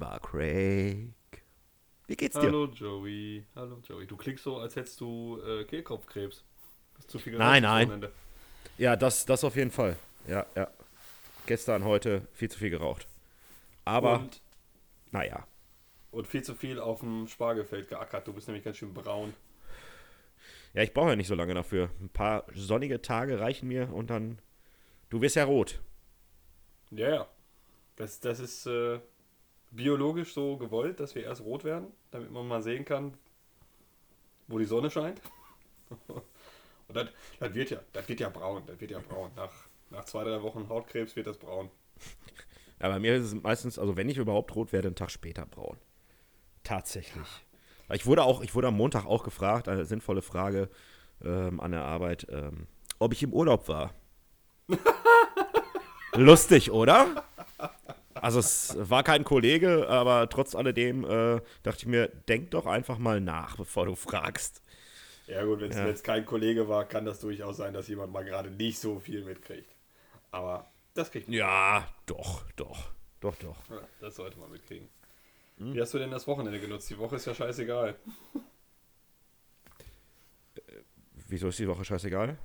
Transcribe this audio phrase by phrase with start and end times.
[0.00, 1.12] lieber Craig.
[2.06, 2.46] Wie geht's dir?
[2.46, 4.06] Hallo Joey, hallo Joey.
[4.06, 6.42] Du klingst so, als hättest du äh, Kehlkopfkrebs.
[6.96, 7.86] Hast zu viel Nein, nein.
[7.86, 8.12] Wochenende.
[8.78, 9.96] Ja, das, das auf jeden Fall.
[10.26, 10.70] Ja, ja.
[11.46, 13.06] Gestern, heute viel zu viel geraucht.
[13.84, 14.40] Aber, Und,
[15.12, 15.46] naja.
[16.10, 18.26] und viel zu viel auf dem Spargelfeld geackert.
[18.26, 19.34] Du bist nämlich ganz schön braun.
[20.72, 21.90] Ja, ich brauche ja nicht so lange dafür.
[22.00, 24.38] Ein paar sonnige Tage reichen mir und dann.
[25.10, 25.80] Du wirst ja rot.
[26.90, 27.28] Ja, ja.
[27.96, 29.00] Das, das ist äh,
[29.70, 33.14] biologisch so gewollt, dass wir erst rot werden, damit man mal sehen kann,
[34.48, 35.20] wo die Sonne scheint.
[36.08, 39.30] Und das, das wird ja, das wird ja braun, das wird ja braun.
[39.36, 39.52] Nach,
[39.90, 41.70] nach zwei, drei Wochen Hautkrebs wird das braun.
[42.80, 45.46] Ja, bei mir ist es meistens, also wenn ich überhaupt rot werde, einen Tag später
[45.46, 45.76] braun.
[46.64, 47.28] Tatsächlich.
[47.86, 50.68] Weil Ich wurde auch, ich wurde am Montag auch gefragt, eine sinnvolle Frage
[51.24, 52.66] ähm, an der Arbeit, ähm,
[52.98, 53.94] ob ich im Urlaub war.
[56.14, 57.24] Lustig, oder?
[58.20, 62.98] Also es war kein Kollege, aber trotz alledem äh, dachte ich mir, denk doch einfach
[62.98, 64.62] mal nach, bevor du fragst.
[65.26, 65.86] Ja gut, wenn es Ja.
[65.86, 69.24] jetzt kein Kollege war, kann das durchaus sein, dass jemand mal gerade nicht so viel
[69.24, 69.70] mitkriegt.
[70.32, 71.36] Aber das kriegt man.
[71.36, 73.56] Ja, doch, doch, doch, doch.
[73.70, 74.88] Ja, das sollte man mitkriegen.
[75.58, 75.74] Hm?
[75.74, 76.90] Wie hast du denn das Wochenende genutzt?
[76.90, 77.94] Die Woche ist ja scheißegal.
[81.28, 82.36] Wieso ist die Woche scheißegal?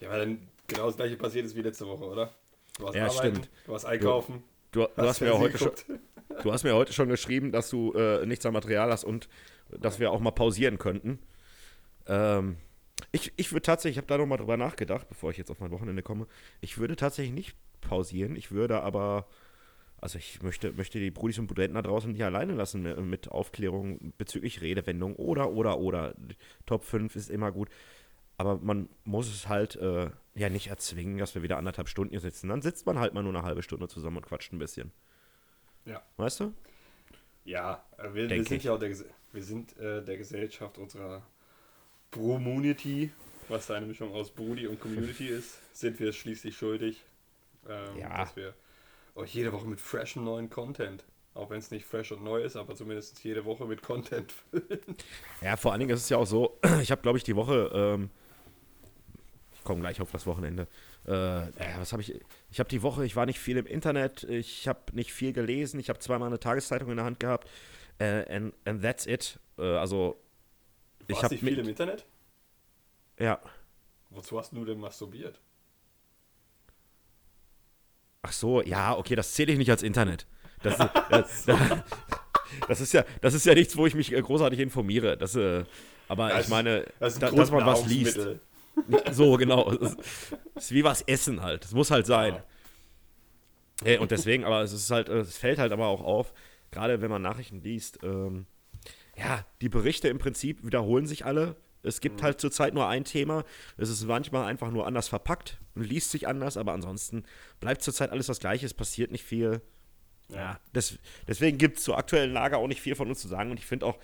[0.00, 2.34] Ja, weil dann genau das gleiche passiert ist wie letzte Woche, oder?
[2.76, 3.50] Du warst Ja, arbeiten, stimmt.
[3.64, 4.42] du warst einkaufen,
[4.74, 5.72] Du, du, hast mir ja heute schon,
[6.42, 9.28] du hast mir heute schon geschrieben, dass du äh, nichts an Material hast und
[9.70, 11.20] dass wir auch mal pausieren könnten.
[12.06, 12.56] Ähm,
[13.12, 15.70] ich ich würde tatsächlich, ich habe da nochmal drüber nachgedacht, bevor ich jetzt auf mein
[15.70, 16.26] Wochenende komme.
[16.60, 18.34] Ich würde tatsächlich nicht pausieren.
[18.34, 19.28] Ich würde aber,
[20.00, 23.28] also ich möchte, möchte die Brudis und Brudenten da draußen nicht alleine lassen mit, mit
[23.30, 26.14] Aufklärung bezüglich Redewendung oder, oder, oder.
[26.66, 27.68] Top 5 ist immer gut.
[28.36, 32.20] Aber man muss es halt äh, ja nicht erzwingen, dass wir wieder anderthalb Stunden hier
[32.20, 32.48] sitzen.
[32.48, 34.92] Dann sitzt man halt mal nur eine halbe Stunde zusammen und quatscht ein bisschen.
[35.84, 36.02] Ja.
[36.16, 36.52] Weißt du?
[37.44, 38.64] Ja, äh, wir, wir sind ich.
[38.64, 38.90] ja auch der,
[39.32, 41.22] wir sind äh, der Gesellschaft unserer
[42.10, 43.10] Bromunity,
[43.48, 47.02] was eine Mischung aus Brudi und Community ist, sind wir schließlich schuldig,
[47.68, 48.18] ähm, Ja.
[48.18, 48.54] dass wir
[49.14, 51.04] euch jede Woche mit freshem neuen Content,
[51.34, 54.96] auch wenn es nicht fresh und neu ist, aber zumindest jede Woche mit Content füllen.
[55.40, 57.70] Ja, vor allen Dingen ist es ja auch so, ich habe, glaube ich, die Woche,
[57.74, 58.10] ähm,
[59.64, 60.68] ich komme gleich auf das Wochenende,
[61.06, 61.46] äh,
[61.78, 62.20] was habe ich,
[62.50, 65.80] ich habe die Woche, ich war nicht viel im Internet, ich habe nicht viel gelesen,
[65.80, 67.48] ich habe zweimal eine Tageszeitung in der Hand gehabt,
[67.98, 69.38] äh, and, and that's it.
[69.58, 70.20] Äh, also,
[71.08, 72.04] ich Warst habe nicht viel im Internet?
[73.18, 73.40] ja,
[74.10, 75.40] Wozu hast du denn masturbiert?
[78.20, 80.26] ach so, ja, okay, das zähle ich nicht als Internet.
[80.62, 81.46] Das, das, das,
[82.68, 85.16] das ist ja, das ist ja nichts, wo ich mich äh, großartig informiere.
[85.16, 85.64] Das, äh,
[86.08, 88.18] aber ich meine, dass man was liest.
[89.12, 89.70] So, genau.
[89.72, 89.96] Es
[90.56, 91.64] ist, wie was essen halt.
[91.64, 92.42] Es muss halt sein.
[93.84, 96.32] Äh, und deswegen, aber es ist halt, es fällt halt aber auch auf,
[96.70, 98.46] gerade wenn man Nachrichten liest, ähm,
[99.16, 101.56] ja, die Berichte im Prinzip wiederholen sich alle.
[101.82, 103.44] Es gibt halt zurzeit nur ein Thema.
[103.76, 107.24] Es ist manchmal einfach nur anders verpackt und liest sich anders, aber ansonsten
[107.60, 108.64] bleibt zurzeit alles das Gleiche.
[108.64, 109.60] Es passiert nicht viel.
[110.30, 110.98] Ja, des,
[111.28, 113.50] deswegen gibt es zur aktuellen Lage auch nicht viel von uns zu sagen.
[113.50, 113.98] Und ich finde auch,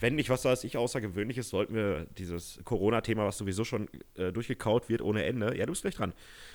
[0.00, 4.88] wenn nicht was weiß ich Außergewöhnliches, sollten wir dieses Corona-Thema, was sowieso schon äh, durchgekaut
[4.88, 6.12] wird ohne Ende, ja, du bist gleich dran,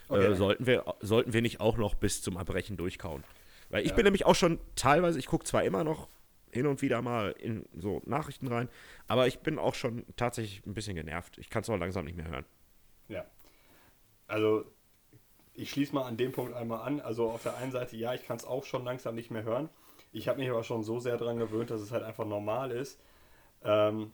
[0.10, 0.26] Okay.
[0.26, 3.24] äh, sollten, wir, sollten wir nicht auch noch bis zum Erbrechen durchkauen.
[3.70, 3.96] Weil ich Ja.
[3.96, 6.10] bin nämlich auch schon teilweise, ich gucke zwar immer noch
[6.52, 8.68] hin und wieder mal in so Nachrichten rein,
[9.08, 11.38] aber ich bin auch schon tatsächlich ein bisschen genervt.
[11.38, 12.46] Ich kann es auch langsam nicht mehr hören.
[13.08, 13.26] Ja.
[14.28, 14.66] Also,
[15.54, 17.00] ich schließe mal an dem Punkt einmal an.
[17.02, 19.70] Also, auf der einen Seite, ja, ich kann es auch schon langsam nicht mehr hören.
[20.12, 23.00] Ich habe mich aber schon so sehr daran gewöhnt, dass es halt einfach normal ist.
[23.64, 24.14] Ähm,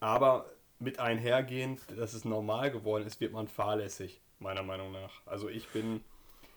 [0.00, 0.46] aber
[0.78, 5.20] mit einhergehend, dass es normal geworden ist, wird man fahrlässig, meiner Meinung nach.
[5.26, 6.00] Also, ich bin,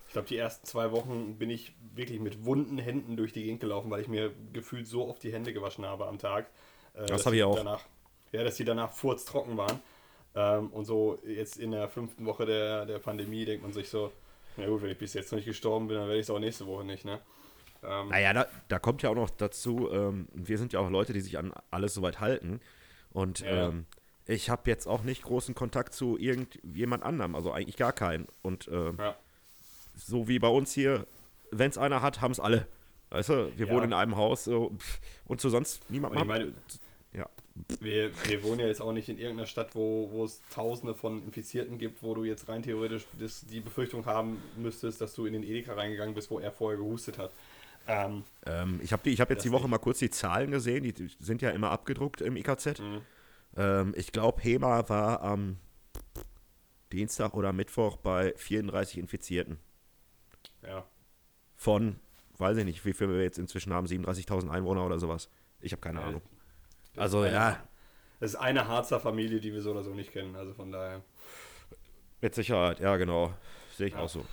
[0.08, 3.60] ich glaube, die ersten zwei Wochen bin ich wirklich mit wunden Händen durch die Gegend
[3.60, 6.50] gelaufen, weil ich mir gefühlt so oft die Hände gewaschen habe am Tag.
[6.94, 7.56] äh, dass hab ich auch.
[7.56, 7.82] Danach,
[8.32, 9.80] ja, dass die danach furztrocken waren.
[10.36, 14.12] Ähm, und so jetzt in der fünften Woche der, der Pandemie denkt man sich so,
[14.58, 16.40] na gut, wenn ich bis jetzt noch nicht gestorben bin, dann werde ich es auch
[16.40, 17.20] nächste Woche nicht, ne?
[17.86, 21.14] Ähm, Naja, da, da kommt ja auch noch dazu, ähm, wir sind ja auch Leute,
[21.14, 22.60] die sich an alles soweit halten.
[23.12, 23.70] Und Ja.
[23.70, 23.86] ähm,
[24.26, 28.28] ich habe jetzt auch nicht großen Kontakt zu irgendjemand anderem, also eigentlich gar keinen.
[28.42, 29.16] Und ähm, ja.
[29.96, 31.06] so wie bei uns hier,
[31.52, 32.68] wenn es einer hat, haben es alle.
[33.10, 33.74] Weißt du, wir Ja.
[33.74, 34.72] wohnen in einem Haus so,
[35.26, 36.54] und zu sonst niemand Und ich meine,
[37.14, 37.30] ja.
[37.80, 41.22] wir, wir wohnen ja jetzt auch nicht in irgendeiner Stadt, wo, wo es tausende von
[41.24, 45.34] Infizierten gibt, wo du jetzt rein theoretisch das, die Befürchtung haben müsstest, dass du in
[45.34, 47.32] den Edeka reingegangen bist, wo er vorher gehustet hat.
[47.88, 49.72] Ähm, Ähm, ich habe hab jetzt die Woche nicht.
[49.72, 52.80] mal kurz die Zahlen gesehen, die sind ja immer abgedruckt im IKZ.
[52.80, 53.02] Mhm.
[53.58, 55.58] Ähm, ich glaube, HEMA war am
[56.92, 59.58] Dienstag oder Mittwoch bei 34 Infizierten.
[60.62, 60.86] ja.
[61.56, 61.98] Von,
[62.40, 65.30] weiß ich nicht, wie viel wir jetzt inzwischen haben, 37.000 Einwohner oder sowas.
[65.62, 66.22] Ich habe keine Ja, Ahnung.
[66.98, 67.64] Also eine- ja,
[68.20, 70.36] Das ist eine Harzer Familie, die wir so oder so nicht kennen.
[70.36, 71.02] Also von daher.
[72.22, 73.34] mit Sicherheit, ja genau.
[73.78, 74.00] Sehe ich Ja.
[74.00, 74.26] auch so.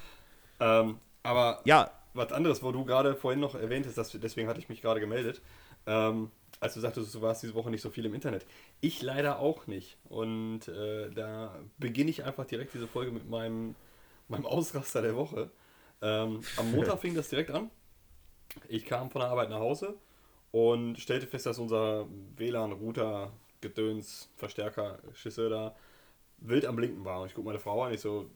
[0.60, 4.60] Ähm, aber Ja, was anderes, wo du gerade vorhin noch erwähnt hast, das, deswegen hatte
[4.60, 5.40] ich mich gerade gemeldet,
[5.86, 6.30] ähm,
[6.60, 8.46] als du sagtest, du warst diese Woche nicht so viel im Internet.
[8.80, 9.96] Ich leider auch nicht.
[10.08, 13.74] Und äh, da beginne ich einfach direkt diese Folge mit meinem,
[14.28, 15.50] meinem Ausraster der Woche.
[16.02, 17.70] Ähm, am Montag fing das direkt an.
[18.68, 19.94] Ich kam von der Arbeit nach Hause
[20.50, 25.76] und stellte fest, dass unser WLAN-Router, Gedöns, Verstärker, Schisse da
[26.38, 27.20] wild am Blinken war.
[27.20, 28.28] Und ich gucke meine Frau an, ich so,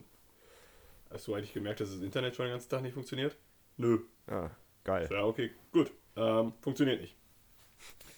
[1.10, 3.36] hast du eigentlich gemerkt, dass das Internet schon den ganzen Tag nicht funktioniert?
[3.76, 3.98] Nö.
[4.28, 4.50] ja
[4.84, 5.08] geil.
[5.10, 5.90] Ja, okay, gut.
[6.16, 7.14] Ähm, funktioniert nicht.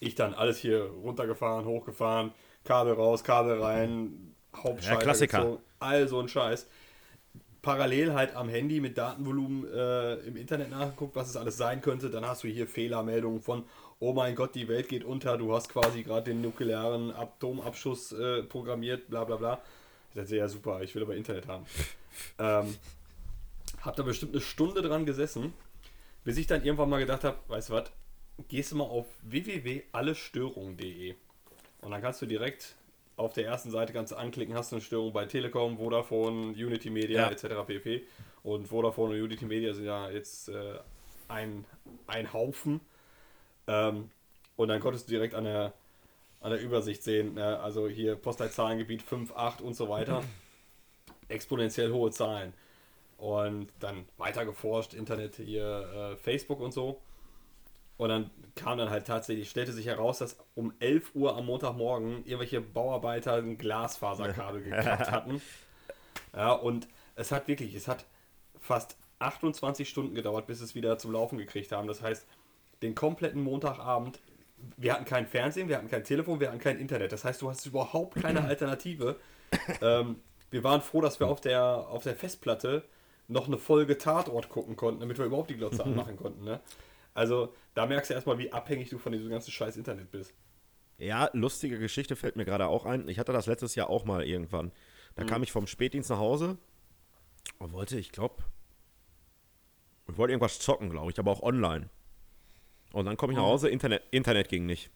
[0.00, 2.32] Ich dann alles hier runtergefahren, hochgefahren,
[2.64, 5.38] Kabel raus, Kabel rein, Hauptschalter Ja, Klassiker.
[5.38, 6.68] gezogen, all so ein Scheiß.
[7.62, 12.10] Parallel halt am Handy mit Datenvolumen äh, im Internet nachgeguckt, was es alles sein könnte.
[12.10, 13.64] Dann hast du hier Fehlermeldungen von,
[13.98, 18.42] oh mein Gott, die Welt geht unter, du hast quasi gerade den nuklearen Atomabschuss äh,
[18.44, 19.62] programmiert, bla bla bla.
[20.10, 21.66] Ich dachte, ja super, ich will aber Internet haben.
[22.38, 22.76] ähm,
[23.86, 25.54] hab da bestimmt eine Stunde dran gesessen,
[26.24, 27.90] bis ich dann irgendwann mal gedacht habe, weißt du was,
[28.48, 31.14] gehst du mal auf www.allestörungen.de
[31.82, 32.74] und dann kannst du direkt
[33.16, 36.90] auf der ersten Seite kannst du anklicken, hast du eine Störung bei Telekom, Vodafone, Unity
[36.90, 37.30] Media Ja.
[37.30, 37.64] etc.
[37.66, 38.02] pp.
[38.42, 40.74] Und Vodafone und Unity Media sind ja jetzt äh,
[41.28, 41.64] ein,
[42.06, 42.80] ein Haufen.
[43.66, 44.10] Ähm,
[44.56, 45.72] und dann konntest du direkt an der,
[46.40, 50.22] an der Übersicht sehen, ne, also hier Postleitzahlengebiet 5, 8 und so weiter.
[51.28, 52.52] Exponentiell hohe Zahlen.
[53.16, 57.00] Und dann weiter geforscht, Internet hier, äh, Facebook und so.
[57.96, 62.24] Und dann kam dann halt tatsächlich, stellte sich heraus, dass um 11 Uhr am Montagmorgen
[62.26, 65.40] irgendwelche Bauarbeiter ein Glasfaserkabel geklappt hatten.
[66.34, 68.04] Ja, und es hat wirklich, es hat
[68.60, 71.88] fast 28 Stunden gedauert, bis es wieder zum Laufen gekriegt haben.
[71.88, 72.26] Das heißt,
[72.82, 74.20] den kompletten Montagabend,
[74.76, 77.12] wir hatten kein Fernsehen, wir hatten kein Telefon, wir hatten kein Internet.
[77.12, 79.16] Das heißt, du hast überhaupt keine Alternative.
[79.80, 80.16] ähm,
[80.50, 82.84] wir waren froh, dass wir auf der, auf der Festplatte
[83.28, 86.44] noch eine Folge Tatort gucken konnten, damit wir überhaupt die Glotze anmachen konnten.
[86.44, 86.61] Ne?
[87.14, 90.34] Also, da merkst du erstmal, wie abhängig du von diesem ganzen scheiß Internet bist.
[90.99, 93.08] Ja, lustige Geschichte fällt mir gerade auch ein.
[93.08, 94.73] Ich hatte das letztes Jahr auch mal irgendwann.
[95.14, 96.58] Da kam ich vom Spätdienst nach Hause
[97.58, 98.44] und wollte, ich glaube,
[100.08, 101.88] ich wollte irgendwas zocken, glaube ich, aber auch online.
[102.93, 104.90] Und dann komme ich nach Hause, Internet, Internet ging nicht.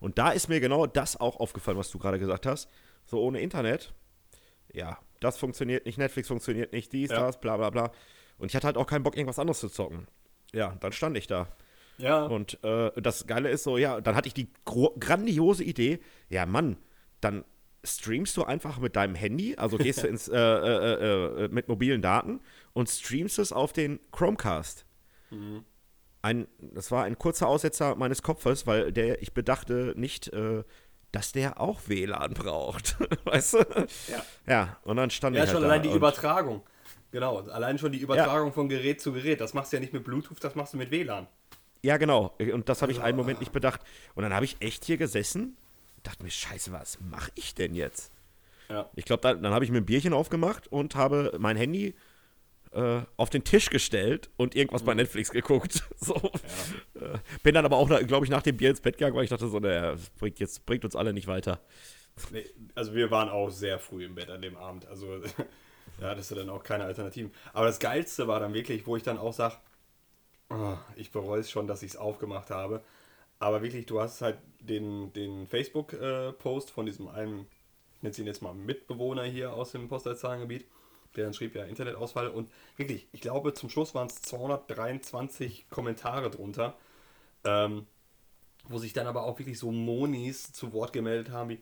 [0.00, 2.68] Und da ist mir genau das auch aufgefallen, was du gerade gesagt hast.
[3.04, 3.94] So ohne Internet,
[4.72, 7.20] ja, das funktioniert nicht, Netflix funktioniert nicht, dies, Ja.
[7.20, 7.92] das, bla bla bla.
[8.38, 10.06] Und ich hatte halt auch keinen Bock, irgendwas anderes zu zocken.
[10.52, 11.48] Ja, dann stand ich da.
[11.98, 15.98] Ja, Und äh, das Geile ist so, ja, dann hatte ich die grandiose Idee,
[16.28, 16.76] ja Mann,
[17.22, 17.44] dann
[17.82, 21.68] streamst du einfach mit deinem Handy, also gehst du ins, äh, äh, äh, äh, mit
[21.68, 22.40] mobilen Daten
[22.74, 24.84] und streamst es auf den Chromecast.
[26.22, 30.64] Ein, das war ein kurzer Aussetzer meines Kopfes, weil der, ich bedachte nicht, äh,
[31.16, 32.96] dass der auch WLAN braucht.
[33.24, 33.58] weißt du?
[34.08, 34.22] Ja.
[34.46, 36.62] Ja, und dann stand ja ich halt schon allein die Übertragung.
[37.10, 39.40] Genau, allein schon die Übertragung von Gerät zu Gerät.
[39.40, 41.26] Das machst du ja nicht mit Bluetooth, das machst du mit WLAN.
[41.80, 42.34] Ja, genau.
[42.38, 43.40] Und das habe ich Also, einen Moment ah.
[43.40, 43.80] nicht bedacht.
[44.14, 45.56] Und dann habe ich echt hier gesessen
[45.96, 48.12] und dachte mir, scheiße, was mache ich denn jetzt?
[48.68, 48.90] Ja.
[48.94, 51.94] Ich glaube, dann, dann habe ich mir ein Bierchen aufgemacht und habe mein Handy
[52.76, 55.82] äh, auf den Tisch gestellt und irgendwas bei Netflix geguckt.
[55.98, 56.14] So.
[56.94, 59.30] Äh, bin dann aber auch, glaube ich, nach dem Bier ins Bett gegangen, weil ich
[59.30, 61.58] dachte so, naja, das bringt, jetzt, bringt uns alle nicht weiter.
[62.30, 64.86] Nee, also wir waren auch sehr früh im Bett an dem Abend.
[64.86, 65.20] Also
[66.00, 67.32] da hattest du dann auch keine Alternativen.
[67.54, 69.56] Aber das Geilste war dann wirklich, wo ich dann auch sage,
[70.94, 72.82] ich bereue es schon, dass ich es aufgemacht habe.
[73.38, 77.46] Aber wirklich, du hast halt den, den Facebook-Post von diesem einen,
[77.96, 80.66] ich nenne ihn jetzt mal Mitbewohner hier aus dem Postleitzahlengebiet,
[81.16, 82.28] der dann schrieb ja Internetausfall.
[82.28, 86.76] Und wirklich, ich glaube, zum Schluss waren es 223 Kommentare drunter.
[87.44, 87.86] Ähm,
[88.68, 91.60] wo sich dann aber auch wirklich so Monis zu Wort gemeldet haben wie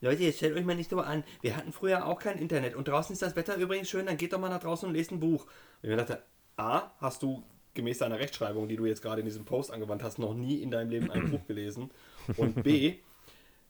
[0.00, 2.86] Leute, jetzt stellt euch mal nicht so an, wir hatten früher auch kein Internet und
[2.86, 5.18] draußen ist das Wetter übrigens schön, dann geht doch mal nach draußen und lest ein
[5.18, 5.44] Buch.
[5.44, 5.50] Und
[5.82, 6.22] ich mir dachte,
[6.56, 7.42] A, hast du
[7.74, 10.70] gemäß deiner Rechtschreibung, die du jetzt gerade in diesem Post angewandt hast, noch nie in
[10.70, 11.90] deinem Leben ein Buch gelesen
[12.36, 12.98] und B,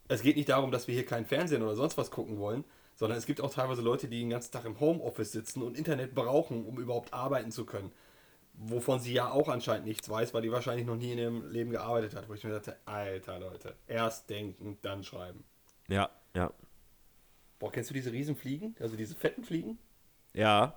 [0.09, 2.65] es geht nicht darum, dass wir hier kein Fernsehen oder sonst was gucken wollen,
[2.99, 6.15] sondern es gibt auch teilweise Leute, die den ganzen Tag im Homeoffice sitzen und Internet
[6.15, 7.91] brauchen, um überhaupt arbeiten zu können
[8.59, 11.71] wovon sie ja auch anscheinend nichts weiß, weil die wahrscheinlich noch nie in ihrem Leben
[11.71, 12.29] gearbeitet hat.
[12.29, 15.45] Wo ich mir dachte, alter Leute, erst denken, dann schreiben.
[15.89, 16.53] Ja, ja.
[17.59, 18.75] Boah, kennst du diese riesen Fliegen?
[18.81, 19.79] Also diese fetten Fliegen?
[20.35, 20.75] Ja.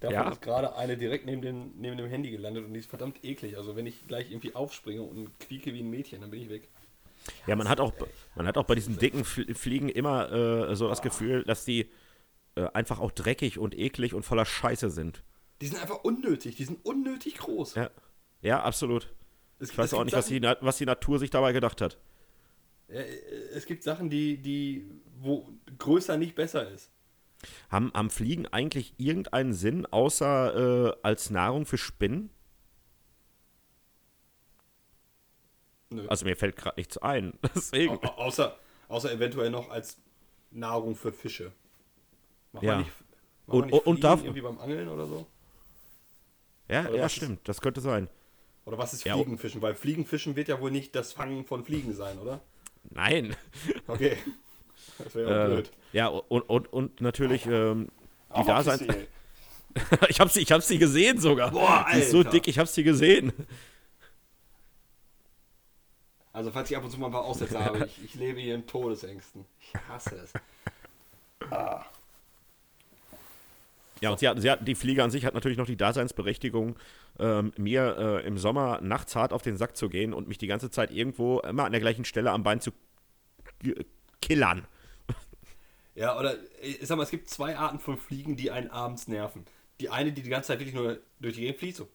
[0.00, 0.30] Davon Ja.
[0.30, 3.56] ist gerade eine direkt neben dem, neben dem Handy gelandet und die ist verdammt eklig.
[3.56, 6.68] Also wenn ich gleich irgendwie aufspringe und quieke wie ein Mädchen, dann bin ich weg.
[7.46, 7.92] Ja, man hat auch,
[8.34, 11.90] man hat auch bei diesen dicken Fl- Fliegen immer äh, so das Gefühl, dass die
[12.54, 15.22] äh, einfach auch dreckig und eklig und voller Scheiße sind.
[15.60, 17.74] Die sind einfach unnötig, die sind unnötig groß.
[17.74, 17.90] Ja.
[18.42, 19.12] Ja, absolut.
[19.58, 21.98] Es, Ich weiß auch nicht, was die, was die Natur sich dabei gedacht hat.
[22.88, 23.00] Ja,
[23.54, 25.48] es gibt Sachen, die, die, wo
[25.78, 26.90] größer nicht besser ist.
[27.70, 32.30] Haben, haben Fliegen eigentlich irgendeinen Sinn, außer äh, als Nahrung für Spinnen?
[35.90, 36.06] Nö.
[36.08, 37.32] Also mir fällt gerade nichts ein.
[37.54, 37.94] Deswegen.
[37.94, 38.56] Au- au- außer,
[38.88, 39.98] außer eventuell noch als
[40.50, 41.52] Nahrung für Fische.
[42.52, 42.78] Macht Ja.
[42.78, 42.90] nicht,
[43.46, 45.26] Und- und darf- irgendwie beim Angeln oder so?
[46.68, 47.40] Ja, Oder ja, was ist- stimmt.
[47.48, 48.08] Das könnte sein.
[48.64, 49.60] Oder was ist Ja, Fliegenfischen?
[49.62, 52.40] Weil Fliegenfischen wird ja wohl nicht das Fangen von Fliegen sein, oder?
[52.90, 53.34] Nein.
[53.88, 54.16] Okay.
[54.98, 55.70] Das wäre ja Äh, blöd.
[55.92, 57.88] ja, und, und, und natürlich ähm,
[58.36, 58.84] die Daseins...
[60.08, 61.52] Ich habe sie, ich hab sie gesehen sogar.
[61.52, 62.30] Boah, Die ist so Alter.
[62.30, 63.32] dick, ich habe sie gesehen.
[66.32, 68.54] Also falls ich ab und zu mal ein paar Aussätze habe, ich, ich lebe hier
[68.54, 69.44] in Todesängsten.
[69.60, 70.32] Ich hasse es.
[71.50, 71.84] Ah.
[74.00, 76.76] Ja, und sie hat, sie hat, die Fliege an sich hat natürlich noch die Daseinsberechtigung,
[77.18, 80.46] ähm, mir äh, im Sommer nachts hart auf den Sack zu gehen und mich die
[80.46, 82.72] ganze Zeit irgendwo immer an der gleichen Stelle am Bein zu
[84.22, 84.66] killern.
[85.94, 89.44] Ja, oder ich sag mal, es gibt zwei Arten von Fliegen, die einen abends nerven.
[89.80, 91.88] Die eine, die die ganze Zeit wirklich nur durch die Gegend fliegt, so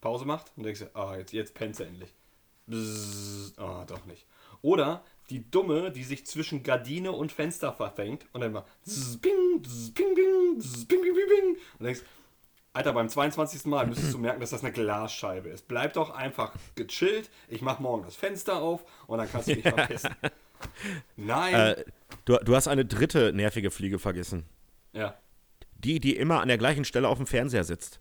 [0.00, 2.14] Pause macht und denkst ah, jetzt, jetzt pennt sie endlich.
[2.70, 4.26] Bzzz, Ah, doch nicht.
[4.62, 9.62] Oder die dumme, die sich zwischen Gardine und Fenster verfängt und dann mal bzzz, ping,
[9.62, 11.56] bzzz, ping, ping, bzzz, ping, ping, ping, ping.
[11.78, 12.02] Und denkst,
[12.72, 13.64] Alter, beim 22.
[13.66, 15.66] Mal müsstest du merken, dass das eine Glasscheibe ist.
[15.66, 17.28] Bleib doch einfach gechillt.
[17.48, 20.14] Ich mach morgen das Fenster auf und dann kannst du dich verpissen.
[21.16, 21.54] Nein.
[21.54, 21.84] Äh,
[22.26, 24.44] du, du hast eine dritte nervige Fliege vergessen.
[24.92, 25.14] ja.
[25.82, 28.00] Die, die immer an der gleichen Stelle auf dem Fernseher sitzt.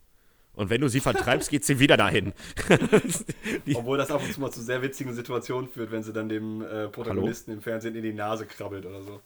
[0.60, 2.34] Und wenn du sie vertreibst, geht sie wieder dahin.
[3.74, 6.62] Obwohl das ab und zu mal zu sehr witzigen Situationen führt, wenn sie dann dem
[6.62, 9.22] äh, Protagonisten im Fernsehen in die Nase krabbelt oder so.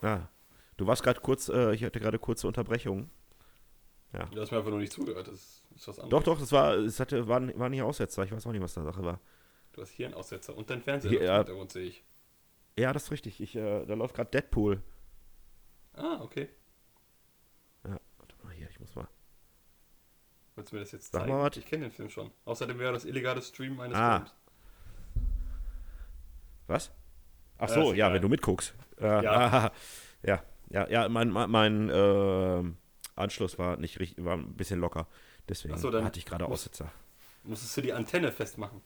[0.00, 0.28] Ja.
[0.78, 3.10] Du warst gerade kurz, äh, ich hatte gerade kurze Unterbrechungen.
[4.12, 5.28] Du hast mir einfach nur nicht zugehört.
[5.28, 6.10] Das ist was anderes.
[6.10, 8.24] Doch, doch, das war, es hatte, war, war nicht Aussetzer.
[8.24, 9.20] Ich weiß auch nicht, was da Sache war.
[9.72, 11.36] Du hast hier einen Aussetzer und dein Fernseher Hier, ja.
[11.36, 12.04] Hintergrund sehe ich.
[12.78, 13.40] Ja, das ist richtig.
[13.40, 14.82] Ich, äh, da läuft gerade Deadpool.
[15.92, 16.48] Ah, okay.
[17.84, 19.08] Ja, warte mal hier, ich muss mal.
[20.56, 21.32] Willst du mir das jetzt Sag zeigen?
[21.32, 21.50] mal.
[21.56, 22.30] Ich kenne den Film schon.
[22.44, 24.16] Außerdem wäre das illegale Stream eines Ah.
[24.18, 24.34] Films.
[26.66, 26.90] Was?
[27.58, 28.14] Ach Ja, so, ist ja, egal.
[28.14, 28.74] wenn du mitguckst.
[29.00, 29.70] Äh, Ja.
[30.22, 32.76] ja, ja, ja, mein, mein, mein ähm,
[33.16, 35.06] Anschluss war nicht richtig, war ein bisschen locker.
[35.48, 36.90] Deswegen so, hatte ich gerade Aussetzer.
[37.42, 38.80] Musstest du die Antenne festmachen.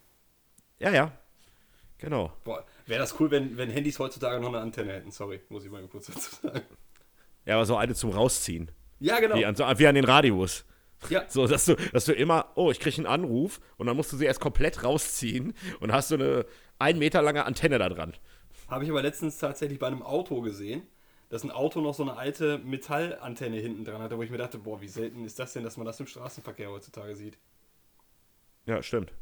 [0.78, 1.12] Ja, ja.
[1.99, 2.33] Genau.
[2.44, 5.11] Boah, wäre das cool, wenn, wenn Handys heutzutage noch eine Antenne hätten.
[5.11, 6.62] Sorry, muss ich mal kurz dazu sagen.
[7.44, 8.71] Ja, aber so eine zum Rausziehen.
[9.00, 9.37] Ja, genau.
[9.37, 10.64] Wie, an, wie an den Radios.
[11.08, 14.12] Ja, So, dass du, dass du immer, oh, ich kriege einen Anruf und dann musst
[14.12, 16.46] du sie erst komplett rausziehen und hast so eine
[16.78, 18.14] ein Meter lange Antenne da dran.
[18.68, 20.87] Habe ich aber letztens tatsächlich bei einem Auto gesehen,
[21.30, 24.58] dass ein Auto noch so eine alte Metallantenne hinten dran hatte, wo ich mir dachte,
[24.58, 27.38] boah, wie selten ist das denn, dass man das im Straßenverkehr heutzutage sieht.
[28.66, 29.12] Ja, stimmt.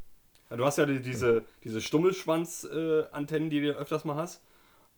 [0.51, 4.43] Ja, du hast ja die, diese, diese Stummelschwanz-Antennen, die du öfters mal hast.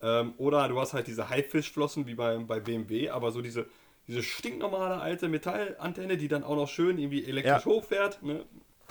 [0.03, 3.67] Ähm, oder du hast halt diese Haifischflossen wie bei, bei BMW, aber so diese,
[4.07, 7.65] diese stinknormale alte Metallantenne, die dann auch noch schön irgendwie elektrisch Ja.
[7.65, 8.45] hochfährt, ne?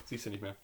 [0.05, 0.55] Siehst du nicht mehr.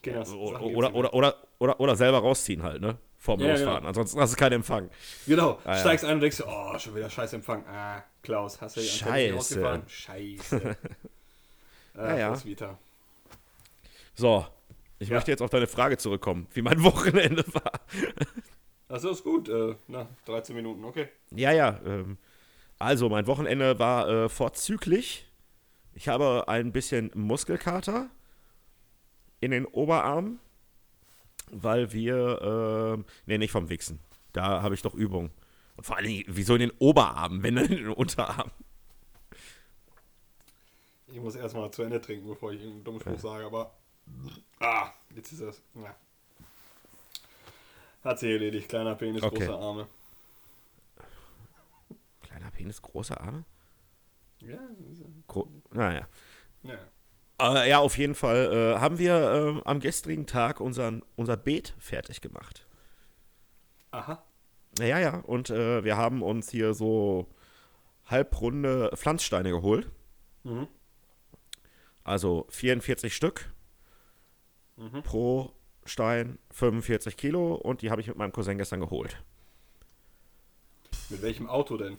[0.00, 2.98] Okay, das- Oder, oder, oder, oder, oder, oder selber rausziehen halt, ne?
[3.18, 3.76] Vorm Ja, Losfahren.
[3.78, 3.88] genau.
[3.88, 4.90] Ansonsten hast du keinen Empfang.
[5.28, 5.80] Genau, Ah, ja.
[5.80, 7.64] steigst ein und denkst, oh, schon wieder scheiß Empfang.
[7.68, 10.76] Ah, Klaus, hast du die Antenne nicht Scheiße.
[11.94, 12.78] Ach, Ja, ja.
[14.14, 14.46] So,
[14.98, 15.14] ich Ja.
[15.14, 17.72] möchte jetzt auf deine Frage zurückkommen, wie mein Wochenende war.
[18.88, 19.48] Achso, ist gut.
[19.48, 21.08] Äh, na, 13 Minuten, okay.
[21.30, 21.80] Ja, ja.
[21.86, 22.18] Ähm,
[22.82, 25.26] also, mein Wochenende war äh, vorzüglich.
[25.94, 28.10] Ich habe ein bisschen Muskelkater
[29.40, 30.40] in den Oberarmen,
[31.50, 34.00] weil wir, ähm, nee, nicht vom Wichsen.
[34.32, 35.30] Da habe ich doch Übung.
[35.76, 38.52] Und vor allen Dingen, wieso in den Oberarmen, wenn dann in den Unterarmen?
[41.06, 43.74] Ich muss erstmal zu Ende trinken, bevor ich irgendeinen dummen Spruch sage, aber.
[44.60, 45.62] Ah, jetzt ist das.
[45.74, 45.94] Ja.
[48.02, 48.68] Hat sich erledigt.
[48.68, 49.38] Kleiner Penis, Okay.
[49.38, 49.86] große Arme.
[52.62, 53.44] Penis, große Arme?
[54.38, 54.58] Ja,
[55.26, 56.06] Gro naja.
[56.62, 56.78] ja.
[57.40, 61.74] Äh, ja, auf jeden Fall äh, haben wir ähm, am gestrigen Tag unseren, unser Beet
[61.78, 62.68] fertig gemacht.
[63.90, 64.24] Aha.
[64.78, 67.26] Ja, ja, und äh, wir haben uns hier so
[68.06, 69.90] halbrunde Pflanzsteine geholt.
[70.44, 70.68] Mhm.
[72.04, 73.52] Also 44 Stück
[75.04, 75.52] pro
[75.84, 79.22] Stein, 45 Kilo und die habe ich mit meinem Cousin gestern geholt.
[81.10, 81.98] Mit welchem Auto denn?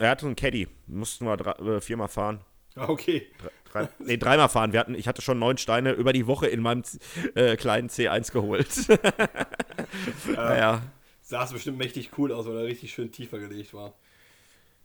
[0.00, 2.40] Er hatte einen Caddy, mussten wir drei, äh, viermal fahren.
[2.74, 3.26] Ah, okay.
[3.70, 4.72] Drei, nee, dreimal fahren.
[4.72, 6.82] Wir hatten, ich hatte schon neun Steine über die Woche in meinem
[7.34, 8.68] äh, kleinen C1 geholt.
[10.34, 10.82] naja.
[11.20, 13.92] Sah es bestimmt mächtig cool aus, weil er richtig schön tiefer gelegt war.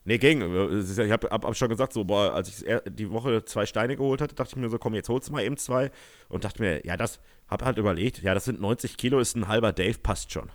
[0.04, 0.42] Nee, ging.
[0.42, 4.20] Ich habe hab, hab schon gesagt, so, boah, als ich die Woche zwei Steine geholt
[4.20, 5.92] hatte, dachte ich mir so, komm, jetzt holst du mal eben zwei.
[6.28, 9.48] Und dachte mir, ja, das, hab halt überlegt, ja, das sind 90 Kilo, ist ein
[9.48, 10.52] halber Dave, passt schon.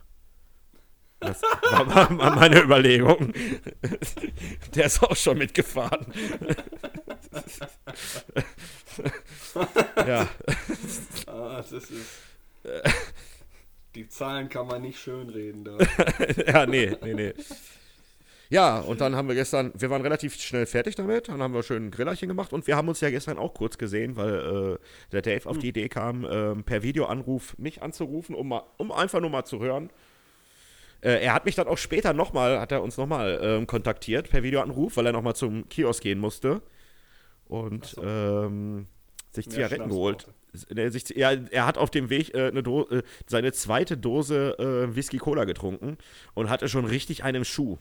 [1.21, 3.33] Das war, meine Überlegung.
[4.75, 6.07] Der ist auch schon mitgefahren.
[10.07, 10.29] ja.
[11.27, 11.93] Ah, das ist.
[13.95, 15.65] Die Zahlen kann man nicht schönreden.
[15.65, 15.79] Da.
[16.47, 17.35] ja, nee, nee, nee.
[18.51, 21.63] Ja, und dann haben wir gestern, wir waren relativ schnell fertig damit, dann haben wir
[21.63, 25.11] schön ein Grillerchen gemacht und wir haben uns ja gestern auch kurz gesehen, weil äh,
[25.13, 29.21] der Dave auf die Idee kam, äh, per Videoanruf mich anzurufen, um, mal, um einfach
[29.21, 29.91] nur mal zu hören.
[31.03, 34.43] Äh, er hat mich dann auch später nochmal, hat er uns nochmal ähm, kontaktiert per
[34.43, 36.63] Videoanruf, weil er nochmal zum Kiosk gehen musste
[37.47, 38.03] und so.
[38.03, 38.87] ähm,
[39.33, 40.27] sich Mehr Zigaretten geholt.
[40.75, 44.95] Er, sich, er, er, hat auf dem Weg äh, eine äh, seine zweite Dose äh,
[44.95, 45.97] Whisky Cola getrunken
[46.35, 47.79] und hatte schon richtig einen Schuh.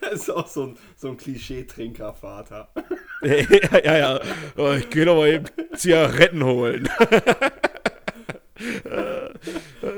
[0.00, 2.72] Das ist auch so ein, so ein Klischee-Trinker-Vater.
[3.22, 4.20] ja, ja, ja.
[4.56, 6.88] Oh, ich gehe noch mal eben Zigaretten holen.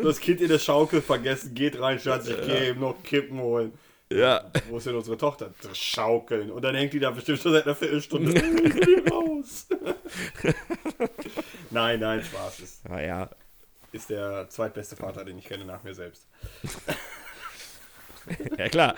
[0.03, 3.73] das Kind in der Schaukel vergessen, geht rein, Schatz, ich gehe eben noch Kippen holen.
[4.11, 4.45] Ja.
[4.69, 5.53] Wo ist denn unsere Tochter?
[5.73, 6.51] Schaukeln.
[6.51, 8.33] Und dann hängt die da bestimmt schon seit einer Viertelstunde
[9.11, 9.67] raus.
[11.71, 12.61] nein, nein, Spaß.
[12.61, 13.31] Ist, ah, ja.
[13.93, 16.27] ist der zweitbeste Vater, den ich kenne, nach mir selbst.
[18.59, 18.95] ja, klar.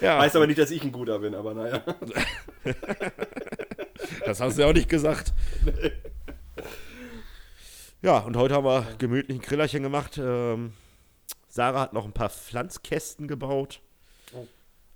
[0.00, 0.20] Ja.
[0.20, 1.82] Heißt aber nicht, dass ich ein guter bin, aber naja.
[4.24, 5.32] das hast du ja auch nicht gesagt.
[5.64, 5.92] Nee.
[8.02, 10.18] Ja, und heute haben wir gemütlich ein Grillerchen gemacht.
[10.18, 10.74] Ähm,
[11.48, 13.80] Sarah hat noch ein paar Pflanzkästen gebaut.
[14.34, 14.46] Oh.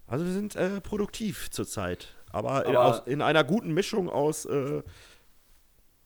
[0.07, 2.14] Also wir sind äh, produktiv zurzeit.
[2.30, 4.83] Aber, aber in, aus, in, einer guten Mischung aus äh,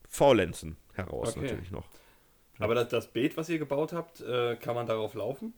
[0.09, 1.43] Faulenzen heraus okay.
[1.43, 1.89] natürlich noch.
[2.59, 5.53] Aber das, das Beet, was ihr gebaut habt, äh, kann man darauf laufen?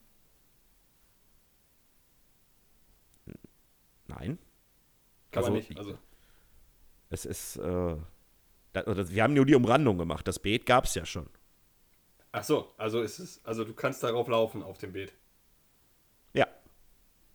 [4.07, 4.39] Nein.
[5.31, 5.79] Kann also, man nicht.
[5.79, 5.99] Also.
[7.11, 7.57] Es ist.
[7.57, 7.97] Äh,
[8.83, 10.27] das, wir haben nur die Umrandung gemacht.
[10.29, 11.29] Das Beet gab es ja schon.
[12.33, 15.15] Ach so, also ist es, also du kannst darauf laufen auf dem Beet.
[16.35, 16.47] Ja.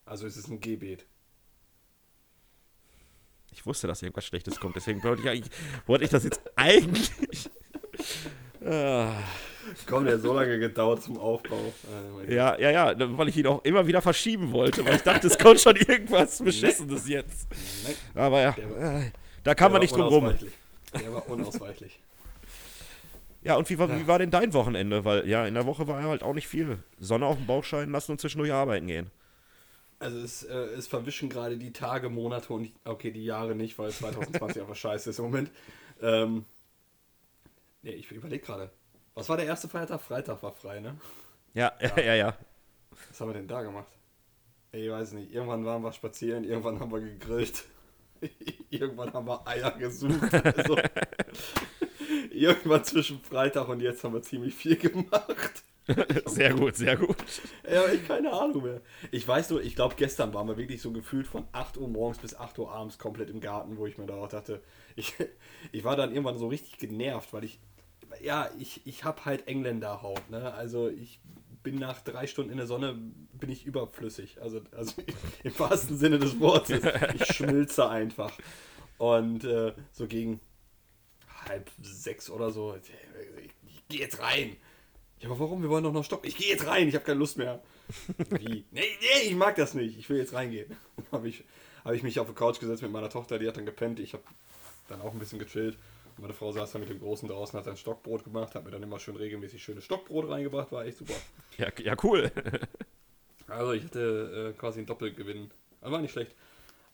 [0.06, 1.06] Also ist es ein Gehbeet.
[3.52, 5.46] Ich wusste, dass irgendwas Schlechtes kommt, deswegen wollte ich,
[5.86, 7.50] wollte ich das jetzt eigentlich.
[8.66, 9.12] ah.
[9.86, 11.58] Komm, der hat so lange gedauert zum Aufbau.
[11.58, 15.28] Oh ja, ja, ja, weil ich ihn auch immer wieder verschieben wollte, weil ich dachte,
[15.28, 17.48] es kommt schon irgendwas Beschissenes jetzt.
[18.16, 18.56] Aber ja,
[19.44, 20.36] da kann man nicht drum rum.
[21.00, 22.00] Der war unausweichlich.
[23.44, 24.00] Ja, und wie war, ja.
[24.00, 25.04] wie war denn dein Wochenende?
[25.04, 26.78] Weil ja, in der Woche war halt auch nicht viel.
[27.00, 29.10] Sonne auf dem Bauch scheinen lassen und zwischendurch arbeiten gehen.
[29.98, 33.92] Also es, äh, es verwischen gerade die Tage, Monate und okay, die Jahre nicht, weil
[33.92, 35.52] 2020 einfach scheiße ist im Moment.
[36.02, 36.46] Ähm,
[37.82, 38.72] nee, ich überlege gerade.
[39.14, 40.02] Was war der erste Feiertag?
[40.02, 40.98] Freitag war frei, ne?
[41.54, 42.38] Ja, ja, ja, ja.
[43.10, 43.92] Was haben wir denn da gemacht?
[44.72, 45.34] Ich weiß nicht.
[45.34, 47.66] Irgendwann waren wir spazieren, irgendwann haben wir gegrillt.
[48.70, 50.34] irgendwann haben wir Eier gesucht.
[50.34, 50.78] Also,
[52.32, 55.64] irgendwann zwischen Freitag und jetzt haben wir ziemlich viel gemacht.
[56.26, 57.18] Sehr gut, sehr gut.
[57.70, 58.82] Ja, ich keine Ahnung mehr.
[59.10, 62.20] Ich weiß nur, ich glaube, gestern waren wir wirklich so gefühlt von 8 Uhr morgens
[62.20, 64.62] bis 8 Uhr abends komplett im Garten, wo ich mir da auch dachte,
[64.96, 65.16] ich,
[65.72, 67.60] ich war dann irgendwann so richtig genervt, weil ich,
[68.22, 70.54] ja, ich, ich habe halt Engländerhaut, ne?
[70.54, 71.20] Also ich
[71.64, 72.98] bin nach drei Stunden in der Sonne,
[73.34, 74.42] bin ich überflüssig.
[74.42, 75.02] Also, also
[75.44, 76.82] im wahrsten Sinne des Wortes.
[77.16, 78.32] Ich schmilze einfach.
[78.98, 80.40] Und äh, so gegen
[81.48, 84.56] halb sechs oder so, ich, ich gehe jetzt rein.
[85.20, 85.62] Ja, aber warum?
[85.62, 86.28] Wir wollen doch noch stoppen.
[86.28, 87.62] Ich gehe jetzt rein, ich habe keine Lust mehr.
[88.30, 88.66] Wie?
[88.72, 89.98] Nee, nee, ich mag das nicht.
[89.98, 90.76] Ich will jetzt reingehen.
[91.12, 91.44] habe ich,
[91.84, 94.00] hab ich mich auf die Couch gesetzt mit meiner Tochter, die hat dann gepennt.
[94.00, 94.24] Ich habe
[94.88, 95.78] dann auch ein bisschen gechillt.
[96.18, 98.84] Meine Frau saß dann mit dem Großen draußen, hat ein Stockbrot gemacht, hat mir dann
[98.84, 101.14] immer schön regelmäßig schönes Stockbrot reingebracht, war echt super.
[101.58, 102.32] Ja, ja cool.
[103.48, 105.52] also ich hatte äh, quasi einen Doppelgewinn.
[105.82, 106.36] war nicht schlecht.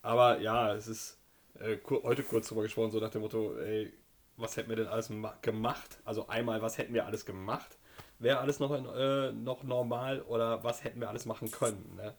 [0.02, 1.18] Aber ja, es ist
[1.60, 3.92] äh, heute kurz drüber gesprochen, so nach dem Motto, ey,
[4.38, 6.00] was hätten wir denn alles gemacht?
[6.06, 7.78] Also einmal, was hätten wir alles gemacht?
[8.20, 11.96] Wäre alles noch, äh, noch normal oder was hätten wir alles machen können?
[11.96, 12.14] Ne?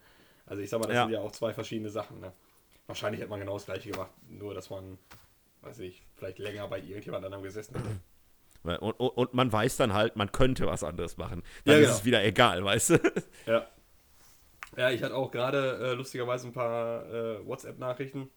[0.47, 1.05] Also ich sag mal, das ja.
[1.05, 2.21] sind ja auch zwei verschiedene Sachen.
[2.21, 2.33] Ne?
[2.87, 4.99] Wahrscheinlich hätte man genau das gleiche gemacht, nur dass man,
[5.63, 8.81] weiß ich, vielleicht länger bei irgendjemand anderem gesessen hätte.
[8.83, 11.43] Und, und, und, man weiß dann halt, man könnte was anderes machen.
[11.65, 11.91] Dann ja, genau.
[11.91, 12.99] ist es wieder egal, weißt du?
[13.47, 13.67] Ja.
[14.77, 18.31] Ja, ich hatte auch gerade äh, lustigerweise ein paar äh, WhatsApp-Nachrichten.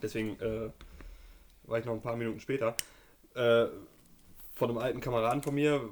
[0.00, 0.70] Deswegen äh,
[1.64, 2.76] war ich noch ein paar Minuten später,
[3.34, 3.66] äh,
[4.54, 5.90] von einem alten Kameraden von mir.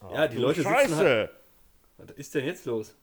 [0.00, 0.88] Oh, ja, die Leute Scheiße.
[0.88, 1.30] sitzen halt,
[1.98, 2.94] Was ist denn jetzt los?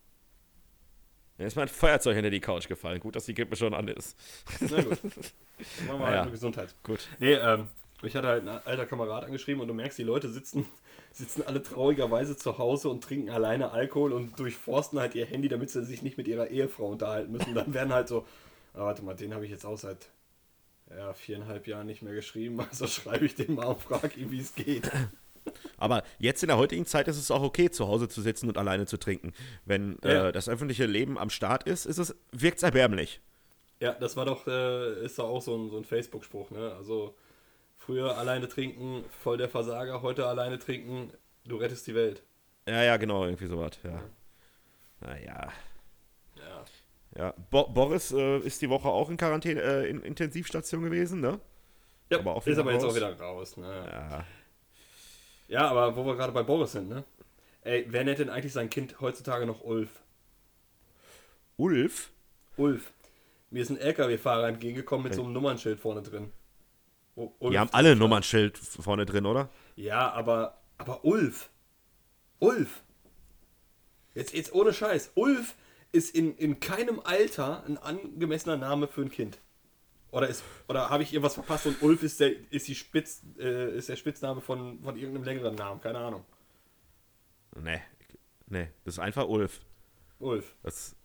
[1.39, 2.99] Mir ist mein Feuerzeug hinter die Couch gefallen.
[2.99, 4.17] Gut, dass die Kippe schon an ist.
[4.59, 4.99] Na gut.
[5.01, 6.75] Dann machen wir halt Gesundheit.
[6.83, 7.07] Gut.
[7.17, 7.69] Nee, ähm,
[8.01, 10.65] Ich hatte halt einen alter Kamerad angeschrieben und du merkst, die Leute sitzen,
[11.13, 15.69] sitzen alle traurigerweise zu Hause und trinken alleine Alkohol und durchforsten halt ihr Handy, damit
[15.69, 17.55] sie sich nicht mit ihrer Ehefrau unterhalten müssen.
[17.55, 18.27] Dann werden halt so,
[18.73, 20.09] ah, warte mal, den habe ich jetzt auch seit
[20.89, 24.41] ja, viereinhalb Jahren nicht mehr geschrieben, also schreibe ich den mal und frage ihn, wie
[24.41, 24.91] es geht.
[25.77, 28.57] Aber jetzt in der heutigen Zeit ist es auch okay, zu Hause zu sitzen und
[28.57, 29.33] alleine zu trinken.
[29.65, 30.27] Wenn Ja.
[30.27, 33.21] äh, das öffentliche Leben am Start ist, ist es, wirkt es erbärmlich.
[33.79, 36.73] Ja, das war doch, äh, ist doch auch so ein, so ein Facebook-Spruch, ne?
[36.75, 37.15] Also
[37.77, 41.11] früher alleine trinken, voll der Versager, heute alleine trinken,
[41.45, 42.23] du rettest die Welt.
[42.67, 44.03] Ja, ja, genau, irgendwie sowas, ja.
[44.99, 45.49] Naja.
[46.35, 46.65] Ja.
[47.17, 51.39] Ja, Bo Boris äh, ist die Woche auch in Quarantäne, äh, in Intensivstation gewesen, ne?
[52.11, 52.91] ja Aber auch ist aber jetzt raus.
[52.91, 53.89] auch wieder raus, ne?
[53.91, 54.25] Ja.
[55.49, 57.03] Ja, aber wo wir gerade bei Boris sind, ne?
[57.63, 59.89] Ey, wer nennt denn eigentlich sein Kind heutzutage noch Ulf?
[61.57, 62.11] Ulf?
[62.55, 62.93] Ulf.
[63.49, 66.31] Mir ist ein LKW-Fahrer entgegengekommen mit so einem Nummernschild vorne drin.
[67.15, 67.99] Wo Ulf Die haben alle stand.
[67.99, 69.49] Nummernschild vorne drin, oder?
[69.75, 71.49] Ja, aber, aber Ulf.
[72.37, 72.83] Ulf.
[74.13, 75.11] Jetzt, jetzt ohne Scheiß.
[75.15, 75.55] Ulf
[75.91, 79.39] ist in, in keinem Alter ein angemessener Name für ein Kind.
[80.11, 83.75] Oder, ist, oder habe ich irgendwas verpasst und Ulf ist der, ist die Spitz, äh,
[83.77, 85.79] ist der Spitzname von, von irgendeinem längeren Namen?
[85.81, 86.25] Keine Ahnung.
[87.55, 87.81] Nee.
[88.47, 89.61] Nee, das ist einfach Ulf.
[90.19, 90.55] Ulf.
[90.63, 90.95] Das,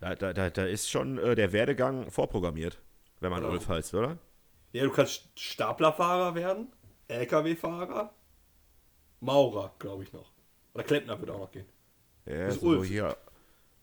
[0.00, 2.80] da, da, da, da ist schon äh, der Werdegang vorprogrammiert,
[3.20, 4.18] wenn man Oder- Ulf heißt, oder?
[4.72, 6.72] Ja, du kannst Staplerfahrer werden,
[7.08, 8.12] LKW-Fahrer,
[9.20, 10.32] Maurer, glaube ich noch.
[10.74, 11.66] Oder Klempner würde auch noch gehen.
[12.26, 12.88] Ja, ist so Ulf.
[12.88, 13.16] hier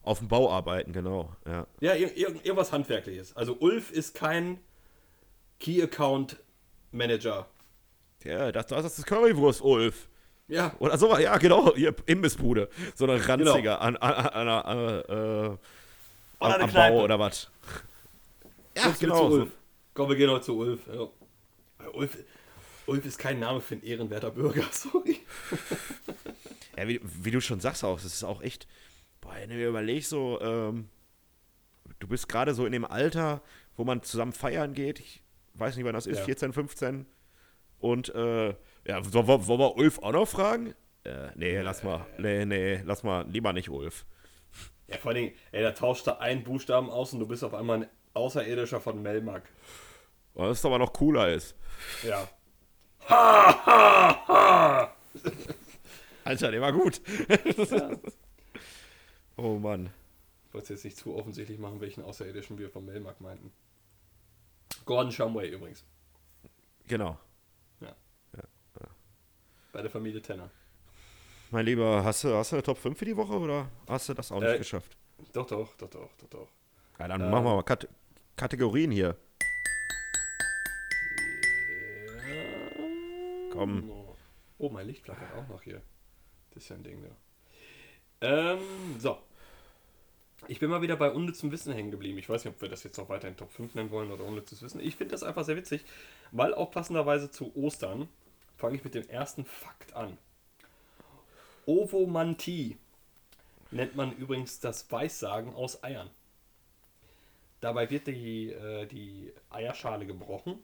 [0.03, 1.35] auf dem Bau arbeiten, genau.
[1.45, 1.67] Ja.
[1.79, 3.35] Ja, ir ir irgendwas Handwerkliches.
[3.35, 4.59] Also Ulf ist kein
[5.59, 6.37] Key Account
[6.91, 7.47] Manager.
[8.23, 10.07] Ja, das, das ist Currywurst, Ulf.
[10.47, 12.69] Ja, Oder so, ja, genau, hier Imbissbude.
[12.93, 13.77] So eine ranzige Genau.
[13.77, 15.57] an, an, an, an, äh, Oder
[16.39, 16.73] am, am.
[16.73, 17.49] Bau oder was.
[18.75, 19.15] Ja, Kommst genau.
[19.15, 19.39] Zu So.
[19.41, 19.51] Ulf.
[19.93, 20.79] Komm, wir gehen heute zu Ulf.
[20.87, 21.07] Ja.
[21.93, 22.17] Ulf.
[22.87, 25.19] Ulf ist kein Name für einen ehrenwerter Bürger, sorry.
[26.77, 28.67] Ja, wie, wie du schon sagst auch, das ist auch echt,
[29.21, 30.89] boah, wenn du dir überlegst, so, ähm,
[31.99, 33.41] du bist gerade so in dem Alter,
[33.77, 35.21] wo man zusammen feiern geht, ich
[35.53, 36.25] weiß nicht, wann das ist, Ja.
[36.25, 37.05] 14, 15,
[37.79, 38.49] und, äh,
[38.85, 40.73] ja, wollen wollen wir Ulf auch noch fragen?
[41.03, 44.05] Äh, nee, lass mal, nee, nee, lass mal, lieber nicht Ulf.
[44.87, 47.83] Ja, vor allem, ey, da tauscht da einen Buchstaben aus und du bist auf einmal
[47.83, 49.43] ein Außerirdischer von Melmark.
[50.35, 51.55] Das aber noch cooler ist.
[52.03, 52.27] Ja.
[56.23, 57.01] Alter, der war gut.
[59.41, 59.91] oh Mann.
[60.47, 63.51] Ich wollte es jetzt nicht zu offensichtlich machen, welchen Außerirdischen wir von Melmark meinten.
[64.85, 65.85] Gordon Shumway übrigens.
[66.87, 67.17] Genau.
[69.73, 70.49] Bei der Familie Tenner.
[71.49, 74.13] Mein Lieber, hast du, hast du eine Top 5 für die Woche oder hast du
[74.13, 74.97] das auch nicht Äh, geschafft?
[75.33, 76.47] Doch, doch, doch, doch, doch, doch.
[76.99, 77.87] Ja, dann äh, machen wir mal Kat
[78.35, 79.15] Kategorien hier.
[83.51, 83.89] Komm.
[84.57, 85.81] Oh, mein Licht flackert auch noch hier.
[86.51, 87.15] Das ist ja ein Ding, ja.
[88.21, 88.59] Ähm,
[88.99, 89.17] so.
[90.47, 92.17] Ich bin mal wieder bei unnützem Wissen hängen geblieben.
[92.17, 94.23] Ich weiß nicht, ob wir das jetzt noch weiter in Top 5 nennen wollen oder
[94.23, 94.79] unnützes Wissen.
[94.81, 95.85] Ich finde das einfach sehr witzig,
[96.31, 98.09] weil auch passenderweise zu Ostern
[98.57, 100.17] fange ich mit dem ersten Fakt an.
[101.65, 102.77] Ovomantie
[103.69, 106.09] nennt man übrigens das Weissagen aus Eiern.
[107.59, 110.57] Dabei wird die, äh, die Eierschale gebrochen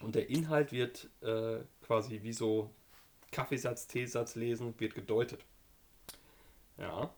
[0.00, 2.70] und der Inhalt wird äh, quasi wie so
[3.30, 5.44] Kaffeesatz, Teesatz lesen, wird gedeutet.
[6.78, 7.14] Ja.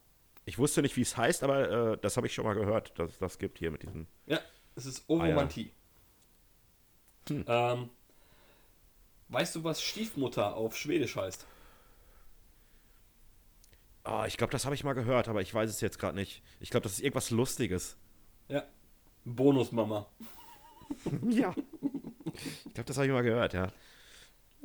[0.48, 3.10] Ich wusste nicht, wie es heißt, aber äh, das habe ich schon mal gehört, dass
[3.10, 4.06] es das gibt hier mit diesen.
[4.26, 4.40] Ja,
[4.76, 5.72] es ist Ovomantie.
[7.28, 7.90] Ähm,
[9.28, 11.44] weißt du, was Stiefmutter auf Schwedisch heißt?
[14.04, 16.44] Ah, ich glaube, das habe ich mal gehört, aber ich weiß es jetzt gerade nicht.
[16.60, 17.96] Ich glaube, das ist irgendwas Lustiges.
[18.46, 18.62] Ja.
[19.24, 20.06] Bonusmama.
[21.28, 21.52] ja.
[22.66, 23.72] Ich glaube, das habe ich mal gehört, ja.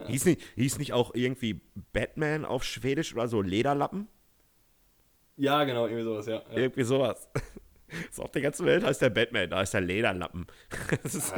[0.05, 1.59] Hieß, nicht, hieß nicht auch irgendwie
[1.91, 4.07] Batman auf Schwedisch oder so Lederlappen?
[5.37, 6.35] Ja, genau, irgendwie sowas, ja.
[6.51, 6.57] ja.
[6.57, 7.29] Irgendwie sowas.
[8.09, 10.47] So auf der ganzen Welt heißt der Batman, da ist der Lederlappen.
[11.03, 11.33] Ist.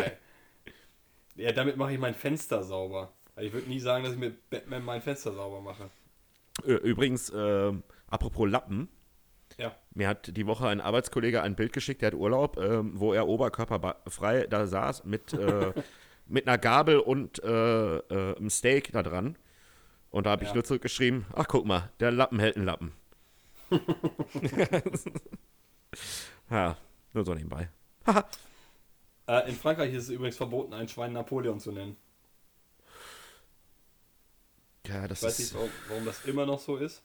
[1.36, 3.12] Ja, damit mache ich mein Fenster sauber.
[3.36, 5.90] Also Ich würde nie sagen, dass ich mit Batman mein Fenster sauber mache.
[6.64, 8.88] Übrigens, ähm, apropos Lappen,
[9.58, 9.76] Ja.
[9.96, 13.28] mir hat die Woche ein Arbeitskollege ein Bild geschickt, der hat Urlaub, ähm, wo er
[13.28, 15.74] oberkörperfrei da saß mit, äh,
[16.28, 19.40] mit einer Gabel und äh, äh, einem Steak da dran.
[20.12, 20.54] Und da habe ich Ja.
[20.54, 22.92] nur zurückgeschrieben, ach guck mal, der Lappen hält einen Lappen.
[26.50, 26.78] Ja,
[27.14, 27.70] nur so nebenbei.
[29.28, 31.96] Äh, in Frankreich ist es übrigens verboten, ein Schwein Napoleon zu nennen.
[34.86, 37.04] Ja, das Ich weiß nicht, ist, warum, warum das immer noch so ist.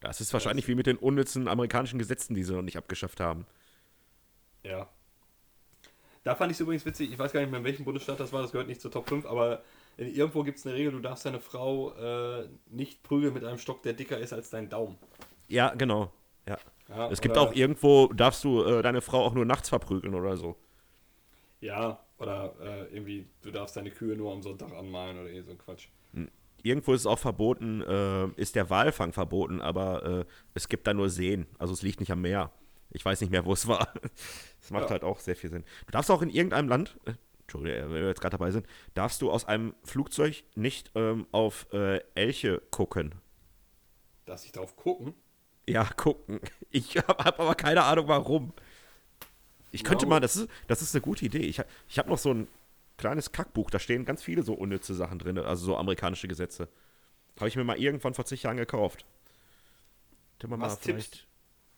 [0.00, 3.46] das ist wahrscheinlich wie mit den unnützen amerikanischen Gesetzen, die sie noch nicht abgeschafft haben.
[4.64, 4.88] Ja.
[6.24, 8.32] Da fand ich es übrigens witzig, ich weiß gar nicht mehr, in welchem Bundesstaat das
[8.32, 9.62] war, das gehört nicht zur Top 5, aber
[9.96, 13.82] irgendwo gibt es eine Regel, du darfst deine Frau äh, nicht prügeln mit einem Stock,
[13.82, 14.96] der dicker ist als dein Daumen.
[15.48, 16.12] Ja, genau.
[16.48, 16.58] Ja.
[16.88, 20.36] Ja, es gibt auch irgendwo, darfst du äh, deine Frau auch nur nachts verprügeln oder
[20.36, 20.56] so.
[21.60, 25.50] Ja, oder äh, irgendwie, du darfst deine Kühe nur am Sonntag anmalen oder eh so
[25.50, 25.88] ein Quatsch.
[26.62, 30.94] Irgendwo ist es auch verboten, äh, ist der Walfang verboten, aber äh, es gibt da
[30.94, 31.46] nur Seen.
[31.58, 32.50] Also es liegt nicht am Meer.
[32.90, 33.92] Ich weiß nicht mehr, wo es war.
[34.60, 34.90] Das macht Ja.
[34.90, 35.62] halt auch sehr viel Sinn.
[35.86, 37.12] Du darfst auch in irgendeinem Land, äh,
[37.46, 41.66] Entschuldigung, wenn wir jetzt gerade dabei sind, darfst du aus einem Flugzeug nicht ähm, auf
[41.72, 43.14] äh, Elche gucken.
[44.26, 45.14] Darfst ich drauf gucken?
[45.68, 46.40] Ja, gucken.
[46.70, 48.52] Ich habe hab aber keine Ahnung, warum.
[49.72, 51.38] Ich könnte Ja, mal, das ist, das ist eine gute Idee.
[51.38, 52.48] Ich, hab- ich habe noch so ein
[52.96, 56.68] kleines Kackbuch, da stehen ganz viele so unnütze Sachen drin, also so amerikanische Gesetze.
[57.38, 59.06] Habe ich mir mal irgendwann vor zig Jahren gekauft.
[60.58, 61.26] Was tippst,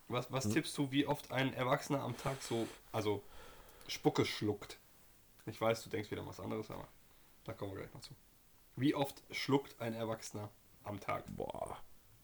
[0.08, 0.32] was, Hm?
[0.34, 3.22] was tippst du, wie oft ein Erwachsener am Tag so, also
[3.88, 4.78] Spucke schluckt?
[5.48, 6.86] Ich weiß, du denkst wieder an was anderes, aber
[7.44, 8.14] da kommen wir gleich noch zu.
[8.76, 10.50] Wie oft schluckt ein Erwachsener
[10.84, 11.24] am Tag?
[11.36, 11.78] Boah,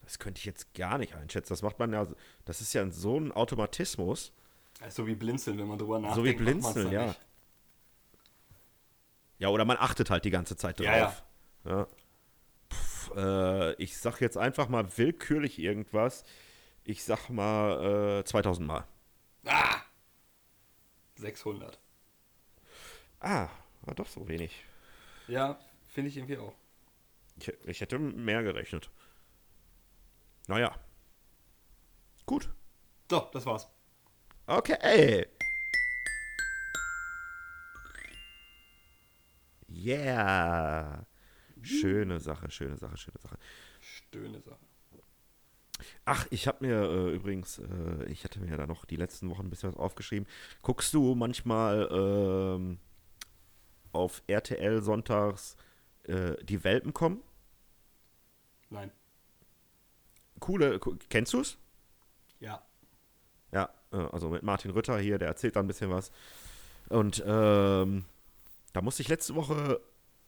[0.04, 1.52] das könnte ich jetzt gar nicht einschätzen.
[1.52, 2.06] Das macht man ja,
[2.44, 4.32] das ist ja so ein Automatismus.
[4.80, 6.16] Also so wie Blinzeln, wenn man drüber nachdenkt.
[6.16, 7.06] So wie Blinzeln, ja.
[7.06, 7.20] nicht.
[9.38, 11.24] Ja, oder man achtet halt die ganze Zeit Ja, drauf.
[11.64, 11.86] Ja.
[12.72, 16.24] Pff, äh, ich sag jetzt einfach mal willkürlich irgendwas.
[16.84, 18.86] Ich sag mal äh, 2000 Mal.
[19.46, 19.80] Ah!
[21.16, 21.78] 600.
[23.26, 23.48] Ah,
[23.80, 24.66] war doch so wenig.
[25.28, 25.58] Ja,
[25.88, 26.54] finde ich irgendwie auch.
[27.40, 28.90] Ich, ich hätte mehr gerechnet.
[30.46, 30.78] Naja.
[32.26, 32.50] Gut.
[33.10, 33.66] So, das war's.
[34.46, 35.26] Okay.
[39.70, 41.06] Yeah.
[41.62, 43.38] Schöne Sache, schöne Sache, schöne Sache.
[43.80, 44.58] Stöhne Sache.
[46.04, 49.30] Ach, ich habe mir äh, übrigens, äh, ich hatte mir ja da noch die letzten
[49.30, 50.28] Wochen ein bisschen was aufgeschrieben.
[50.60, 52.78] Guckst du manchmal ähm,
[53.94, 55.56] auf RTL sonntags
[56.04, 57.22] äh, die Welpen kommen?
[58.70, 58.90] Nein.
[60.40, 61.58] Coole, kennst du's?
[62.40, 62.62] Ja.
[63.52, 66.10] Ja, äh, also mit Martin Rütter hier, der erzählt da ein bisschen was.
[66.88, 68.04] Und ähm,
[68.72, 69.80] da musste ich letzte Woche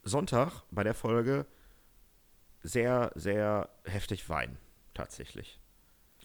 [0.03, 1.47] Sonntag bei der Folge
[2.63, 4.57] sehr, sehr heftig weinen.
[4.95, 5.61] Tatsächlich.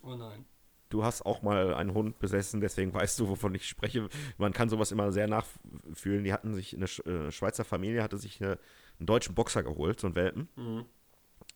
[0.04, 0.46] Oh nein.
[0.92, 4.10] Du hast auch mal einen Hund besessen, deswegen weißt du, wovon ich spreche.
[4.38, 6.24] Man kann sowas immer sehr nachfühlen.
[6.24, 8.60] Die hatten sich, eine äh, Schweizer Familie hatte sich eine,
[9.00, 10.50] einen deutschen Boxer geholt, so einen Welpen.
[10.56, 10.86] Mhm.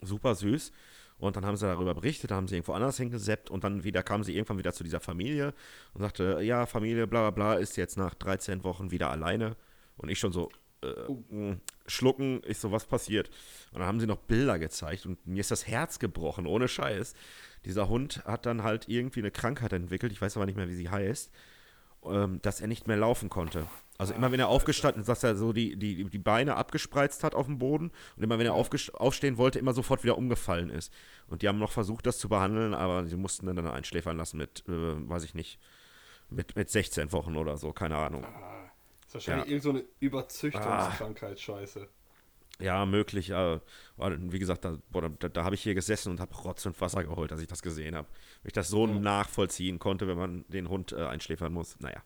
[0.01, 0.71] Super süß.
[1.17, 4.03] Und dann haben sie darüber berichtet, dann haben sie irgendwo anders hingeseppt und dann wieder
[4.03, 5.53] kamen sie irgendwann wieder zu dieser Familie
[5.93, 9.55] und sagte, ja, Familie, bla bla bla, ist jetzt nach 13 Wochen wieder alleine.
[9.97, 10.49] Und ich schon so,
[10.81, 11.55] äh,
[11.87, 13.29] schlucken, ich so, was passiert?
[13.71, 17.13] Und dann haben sie noch Bilder gezeigt und mir ist das Herz gebrochen, ohne Scheiß.
[17.65, 20.75] Dieser Hund hat dann halt irgendwie eine Krankheit entwickelt, ich weiß aber nicht mehr, wie
[20.75, 21.31] sie heißt,
[22.05, 23.65] ähm, dass er nicht mehr laufen konnte.
[23.97, 27.33] Also immer wenn er aufgestanden ist, dass er so die, die, die Beine abgespreizt hat
[27.33, 30.91] auf dem Boden und immer wenn er aufstehen wollte, immer sofort wieder umgefallen ist.
[31.27, 34.37] Und die haben noch versucht, das zu behandeln, aber sie mussten dann, dann einschläfern lassen
[34.37, 35.59] mit, äh, weiß ich nicht,
[36.29, 38.25] mit, mit 16 Wochen oder so, keine Ahnung.
[39.15, 39.51] Ah, wahrscheinlich Ja.
[39.51, 41.87] irgend so eine Überzüchtungskrankheit, scheiße.
[42.59, 43.33] Ja, möglich.
[43.33, 43.61] Aber
[43.97, 47.03] Wie gesagt, da, boah, da, da habe ich hier gesessen und habe Rotz und Wasser
[47.03, 48.07] geholt, als ich das gesehen habe.
[48.43, 48.93] Weil ich das so Ja.
[48.93, 51.77] nachvollziehen konnte, wenn man den Hund äh, einschläfern muss.
[51.79, 52.01] Naja.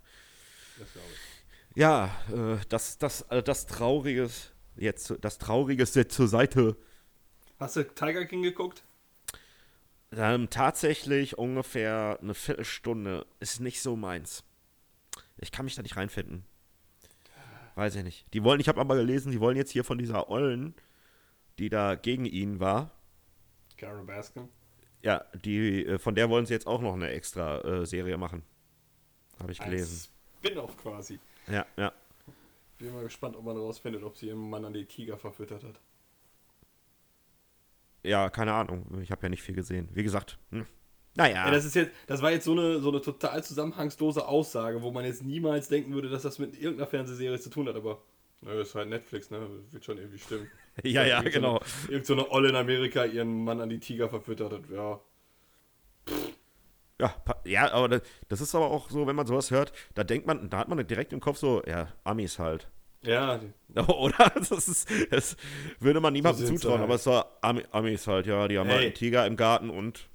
[0.80, 1.78] Das glaube ich.
[1.78, 6.76] Ja, äh, das, das, äh, das Trauriges, jetzt, das Traurigste zur Seite.
[7.60, 8.84] Hast du Tiger King geguckt?
[10.12, 14.44] Ähm, tatsächlich ungefähr eine Viertelstunde ist nicht so meins.
[15.38, 16.44] Ich kann mich da nicht reinfinden.
[17.80, 18.34] Weiß ich nicht.
[18.34, 20.76] Die wollen, ich habe aber gelesen, die wollen jetzt hier von dieser Ollen,
[21.60, 22.92] die da gegen ihn war,
[23.78, 24.50] Carol Baskin.
[25.02, 28.44] ja, die, äh, von der wollen sie jetzt auch noch eine extra äh, Serie machen.
[29.40, 30.10] Habe ich gelesen.
[30.40, 31.22] Spin-off quasi.
[31.48, 31.94] Ja, ja.
[32.80, 35.80] Bin mal gespannt, ob man herausfindet, ob sie ihren Mann an die Tiger verfüttert hat.
[38.04, 39.02] Ja, keine Ahnung.
[39.02, 39.88] Ich habe ja nicht viel gesehen.
[39.94, 40.66] Wie gesagt, hm.
[41.16, 41.46] Naja.
[41.46, 44.92] Ja, das ist jetzt, das war jetzt so eine, so eine total zusammenhangslose Aussage, wo
[44.92, 48.02] man jetzt niemals denken würde, dass das mit irgendeiner Fernsehserie zu tun hat, aber
[48.42, 49.48] na, das ist halt Netflix, ne?
[49.72, 50.50] Wird schon irgendwie stimmen.
[50.84, 51.58] ja, ja, Irgend so genau.
[51.60, 55.00] eine- Irgend so eine Olle in Amerika ihren Mann an die Tiger verfüttert hat, ja.
[57.02, 57.88] Ja, ja, aber
[58.28, 60.86] das, ist aber auch so, wenn man sowas hört, da denkt man, da hat man
[60.86, 62.68] direkt im Kopf so, ja, Amis halt.
[63.02, 63.40] Ja,
[63.88, 64.30] Oder?
[64.36, 65.38] Das, ist, das
[65.80, 66.84] würde man niemandem So zutrauen, halt.
[66.84, 68.76] aber es war Ami, Amis halt, ja, die haben Hey.
[68.76, 70.10] halt einen Tiger im Garten und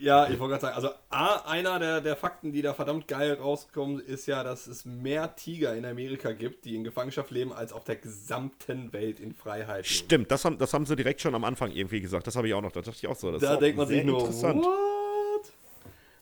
[0.00, 3.34] Ja, ich wollte gerade sagen, also A, einer der, der Fakten, die da verdammt geil
[3.34, 7.72] rauskommen, ist ja, dass es mehr Tiger in Amerika gibt, die in Gefangenschaft leben, als
[7.72, 10.06] auf der gesamten Welt in Freiheit leben.
[10.06, 12.26] stimmt, das haben, das haben sie direkt schon am Anfang irgendwie gesagt.
[12.26, 13.30] Das habe ich auch noch, da dachte ich auch so.
[13.30, 14.64] Das Da auch denkt man sich nur, interessant.
[14.64, 15.52] what?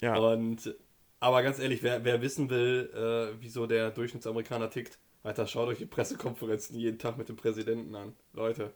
[0.00, 0.74] Ja, Und
[1.20, 5.78] Aber ganz ehrlich, wer, wer wissen will, äh, wieso der Durchschnittsamerikaner tickt, Alter, schaut euch
[5.78, 8.14] die Pressekonferenzen jeden Tag mit dem Präsidenten an.
[8.32, 8.72] Leute.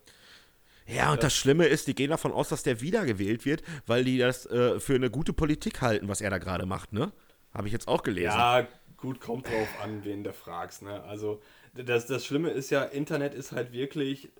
[0.86, 4.18] Ja, und das Schlimme ist, die gehen davon aus, dass der wiedergewählt wird, weil die
[4.18, 7.12] das äh, für eine gute Politik halten, was er da gerade macht, ne?
[7.54, 8.34] Habe ich jetzt auch gelesen.
[8.34, 8.66] Ja,
[8.96, 11.02] gut, kommt drauf an, wen du fragst, ne?
[11.04, 11.40] Also,
[11.74, 14.30] das, das Schlimme ist ja, Internet ist halt wirklich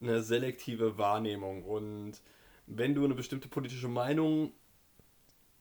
[0.00, 1.64] eine selektive Wahrnehmung.
[1.64, 2.20] Und
[2.66, 4.52] wenn du eine bestimmte politische Meinung,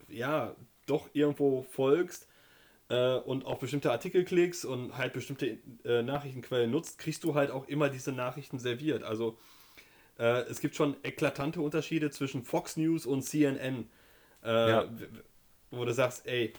[0.07, 2.27] ja, doch irgendwo folgst,
[2.91, 7.49] äh, und auf bestimmte Artikel klickst und halt bestimmte äh, Nachrichtenquellen nutzt, kriegst du halt
[7.49, 9.03] auch immer diese Nachrichten serviert.
[9.03, 9.37] Also
[10.21, 13.89] äh, es gibt schon eklatante Unterschiede zwischen Fox News und CNN,
[14.43, 14.89] äh, ja.
[15.71, 16.53] wo du sagst, ey,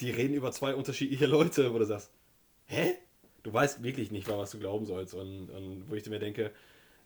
[0.00, 2.10] die reden über zwei unterschiedliche Leute, wo du sagst,
[2.64, 2.94] hä?
[3.42, 5.14] Du weißt wirklich nicht, was du glauben sollst.
[5.14, 6.52] Und, und wo ich mir denke,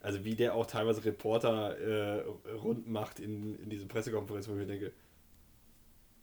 [0.00, 4.58] also wie der auch teilweise Reporter äh, rund macht in, in diese Pressekonferenz, wo ich
[4.58, 4.92] mir denke,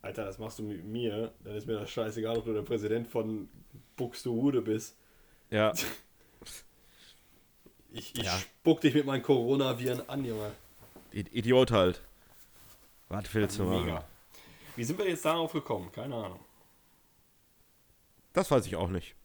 [0.02, 3.08] Alter, das machst du mit mir, dann ist mir das scheißegal, ob du der Präsident
[3.08, 3.50] von
[3.98, 4.98] Buxtehude bist.
[5.50, 5.74] Ja.
[7.94, 8.38] Ich, ich ja.
[8.38, 10.52] spuck dich mit meinen Coronaviren an, Junge.
[11.14, 12.02] Idiot halt.
[13.08, 13.86] Was willst du machen?
[13.86, 14.04] Mega.
[14.76, 15.92] Wie sind wir jetzt darauf gekommen?
[15.92, 16.40] Keine Ahnung.
[18.34, 19.16] Das weiß ich auch nicht.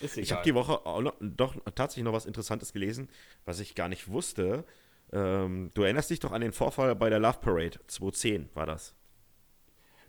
[0.00, 3.08] Ich habe die Woche auch noch, doch tatsächlich noch was Interessantes gelesen,
[3.44, 4.64] was ich gar nicht wusste.
[5.12, 8.94] Ähm, du erinnerst dich doch an den Vorfall bei der Love Parade 2010 war das.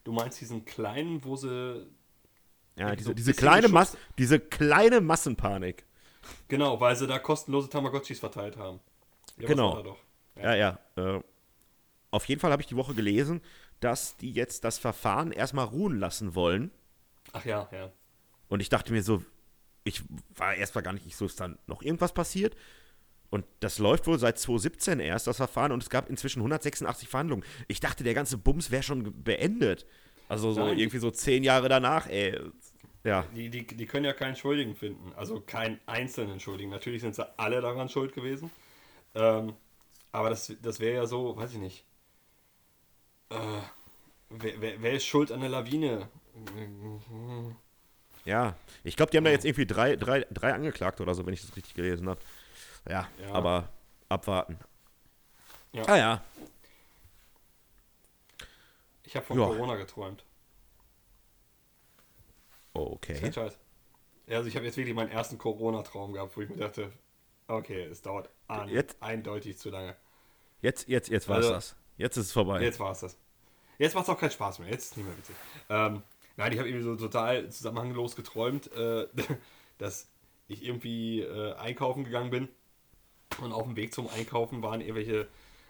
[0.05, 1.85] Du meinst diesen kleinen, wo sie.
[2.77, 5.85] Ja, diese, so diese, kleine Mas diese kleine Massenpanik.
[6.47, 8.79] Genau, weil sie da kostenlose Tamagotchis verteilt haben.
[9.37, 9.97] Ja, genau.
[10.35, 10.79] Ja, ja.
[10.95, 11.21] ja äh,
[12.11, 13.41] auf jeden Fall habe ich die Woche gelesen,
[13.79, 16.71] dass die jetzt das Verfahren erstmal ruhen lassen wollen.
[17.33, 17.91] Ach ja, ja.
[18.47, 19.23] Und ich dachte mir so,
[19.83, 20.03] ich
[20.35, 22.55] war erstmal gar nicht, so ist dann noch irgendwas passiert.
[23.29, 27.43] Und das läuft wohl seit 2017 erst, das Verfahren, und es gab inzwischen 186 Verhandlungen.
[27.67, 29.85] Ich dachte, der ganze Bums wäre schon beendet.
[30.29, 30.79] Also so Nein.
[30.79, 32.39] irgendwie so zehn Jahre danach, ey.
[33.05, 33.23] Ja.
[33.35, 35.13] Die, die, die können ja keinen Schuldigen finden.
[35.15, 36.71] Also keinen einzelnen Schuldigen.
[36.71, 38.49] Natürlich sind sie alle daran schuld gewesen.
[39.13, 39.53] Ähm,
[40.11, 41.85] aber das, das wäre ja so, weiß ich nicht.
[43.29, 43.35] Äh,
[44.31, 46.09] wer, wer, wer, ist schuld an der Lawine?
[48.25, 51.33] Ja, ich glaube, die haben da jetzt irgendwie drei, drei, drei angeklagt oder so, wenn
[51.35, 52.19] ich das richtig gelesen habe.
[52.89, 53.69] Ja, ja, aber
[54.09, 54.57] abwarten.
[55.73, 55.83] Ja.
[55.87, 56.23] Ah ja.
[59.03, 59.45] Ich habe von ja.
[59.45, 60.23] Corona geträumt.
[62.75, 63.17] Okay.
[63.19, 63.57] Kein Scheiß.
[64.27, 66.91] Also ich habe jetzt wirklich meinen ersten Corona-Traum gehabt, wo ich mir dachte,
[67.47, 69.95] okay, es dauert an, jetzt, eindeutig zu lange.
[70.61, 71.75] Jetzt, jetzt, jetzt war es also, das.
[71.97, 72.61] Jetzt ist es vorbei.
[72.61, 73.17] Jetzt war es das.
[73.77, 74.69] Jetzt macht es auch keinen Spaß mehr.
[74.69, 75.35] Jetzt ist es nicht mehr witzig.
[75.69, 76.03] Ähm,
[76.37, 79.07] nein, ich habe irgendwie so total zusammenhanglos geträumt, äh,
[79.77, 80.09] dass
[80.47, 82.49] ich irgendwie äh, einkaufen gegangen bin
[83.41, 85.27] und auf dem Weg zum Einkaufen waren irgendwelche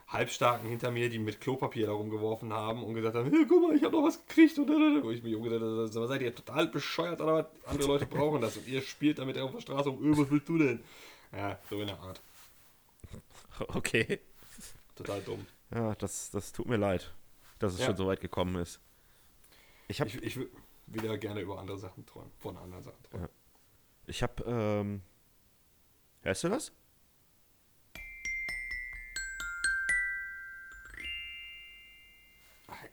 [0.07, 3.75] Halbstarken hinter mir, die mit Klopapier da rumgeworfen haben und gesagt haben, hey, guck mal,
[3.75, 4.57] ich habe noch was gekriegt.
[4.59, 4.69] Und
[5.03, 7.47] wo ich mich umgedreht habe, seid ihr total bescheuert was?
[7.65, 10.47] Andere Leute brauchen das und ihr spielt damit auf der Straße um, öh, was willst
[10.47, 10.83] du denn?
[11.31, 12.21] Ja, so in der Art.
[13.69, 14.19] Okay.
[14.95, 15.45] Total dumm.
[15.73, 17.13] Ja, das, das tut mir leid,
[17.59, 17.85] dass es ja.
[17.85, 18.81] schon so weit gekommen ist.
[19.87, 20.49] Ich, hab, ich, ich will
[20.87, 23.27] wieder gerne über andere Sachen träumen, von anderen Sachen träumen.
[23.27, 23.33] Ja.
[24.07, 25.01] Ich habe, ähm,
[26.21, 26.73] hörst du das?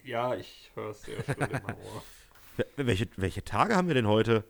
[0.04, 2.02] Ja, ich höre es sehr schön im Ohr.
[2.76, 4.44] Welche, welche Tage haben wir denn heute?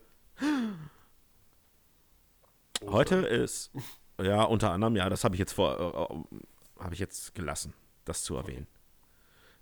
[2.85, 3.71] Heute ist,
[4.21, 7.73] ja, unter anderem, ja, das habe ich jetzt vor, äh, äh habe ich jetzt gelassen,
[8.03, 8.67] das zu erwähnen.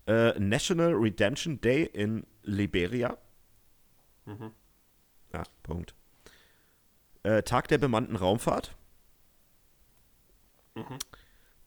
[0.07, 3.15] Äh, National Redemption Day in Liberia.
[4.25, 4.51] Mhm.
[5.33, 5.93] Ja, Punkt.
[7.21, 8.75] Äh, Tag der bemannten Raumfahrt.
[10.73, 10.97] Mhm.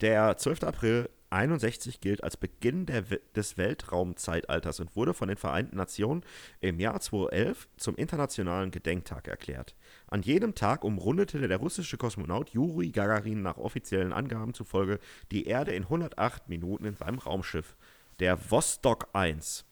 [0.01, 0.65] Der 12.
[0.65, 6.25] April 61 gilt als Beginn der, des Weltraumzeitalters und wurde von den Vereinten Nationen
[6.61, 9.75] im Jahr 2011 zum Internationalen Gedenktag erklärt.
[10.07, 15.01] An jedem Tag umrundete der russische Kosmonaut Juri Gagarin nach offiziellen Angaben zufolge
[15.33, 17.77] die Erde in 108 Minuten in seinem Raumschiff,
[18.21, 19.65] der Vostok 1.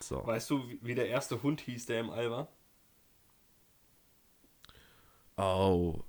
[0.00, 0.26] So.
[0.26, 2.48] Weißt du, wie der erste Hund hieß, der im All war?
[5.36, 6.02] Oh.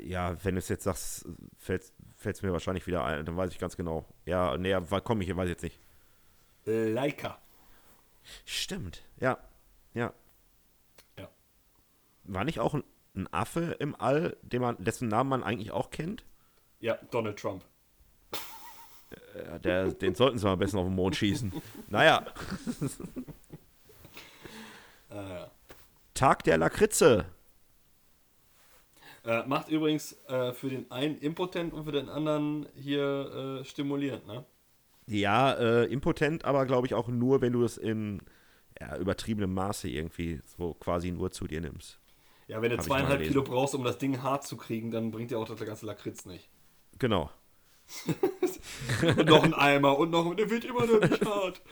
[0.00, 1.26] Ja, wenn du es jetzt sagst,
[1.58, 3.24] fällt fällt es mir wahrscheinlich wieder ein.
[3.24, 4.04] Dann weiß ich ganz genau.
[4.24, 5.78] Ja, näher komme ich, weiß ich jetzt nicht.
[6.64, 7.38] Leica.
[8.44, 9.38] Stimmt, ja.
[9.94, 10.12] Ja.
[11.18, 11.28] Ja.
[12.24, 15.90] War nicht auch ein, ein Affe im All, den man, dessen Namen man eigentlich auch
[15.90, 16.24] kennt?
[16.80, 17.64] Ja, Donald Trump.
[19.34, 21.52] Äh, der, den sollten sie mal besser auf den Mond schießen.
[21.88, 22.26] naja.
[25.10, 25.46] äh.
[26.14, 27.26] Tag der Lakritze.
[29.26, 34.26] Äh, macht übrigens äh, für den einen impotent und für den anderen hier äh, stimulierend,
[34.26, 34.44] ne?
[35.08, 38.22] Ja, äh, impotent, aber glaube ich auch nur, wenn du es in,
[38.80, 41.98] ja, übertriebenem Maße irgendwie so quasi nur zu dir nimmst.
[42.48, 45.32] Ja, wenn du Hab zweieinhalb Kilo brauchst, um das Ding hart zu kriegen, dann bringt
[45.32, 46.48] dir auch das ganze Lakritz nicht.
[46.98, 47.30] Genau.
[49.02, 51.62] Und noch ein Eimer und noch, der wird immer noch nicht hart.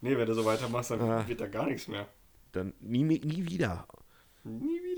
[0.00, 1.28] Nee, wenn du so weitermachst, dann Ah.
[1.28, 2.06] wird da gar nichts mehr.
[2.52, 3.86] Dann nie, nie wieder.
[4.44, 4.91] Nie wieder.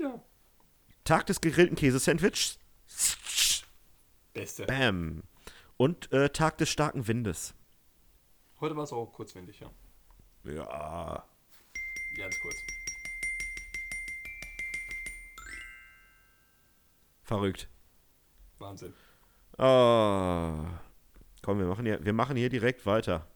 [1.05, 2.57] Tag des gegrillten Käsesandwichs.
[4.33, 4.65] Beste.
[4.65, 5.21] Bam.
[5.77, 7.53] Und äh, Tag des starken Windes.
[8.59, 9.69] Heute war es auch kurzwindig, ja.
[10.43, 11.23] Ja.
[12.17, 12.55] Ganz kurz.
[17.23, 17.69] Verrückt.
[18.57, 18.93] Wahnsinn.
[19.57, 20.79] Ah.
[21.43, 23.27] Komm, wir machen hier, wir machen hier direkt weiter.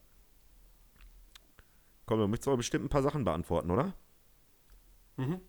[2.06, 3.94] Komm, du möchtest aber bestimmt ein paar Sachen beantworten, oder?
[5.16, 5.40] Mhm.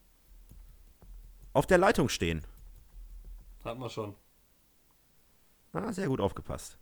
[1.54, 2.46] Auf der Leitung stehen.
[3.64, 4.16] Hatten wir schon.
[5.74, 6.78] Ah, sehr gut aufgepasst.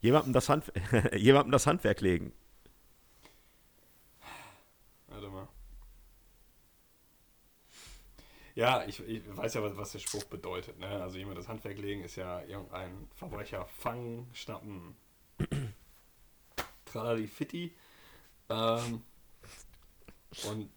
[0.00, 0.72] Jemandem das, Hand,
[1.16, 2.32] jemandem das Handwerk legen.
[5.08, 5.48] Warte mal.
[8.54, 10.78] Ja, ich, ich weiß ja, was, was der Spruch bedeutet.
[10.78, 10.86] Ne?
[10.86, 14.94] Also jemand das Handwerk legen ist ja irgendein Verbrecher fangen, schnappen,
[16.84, 17.74] tralali fitti.
[18.48, 19.02] Ähm,
[20.48, 20.70] und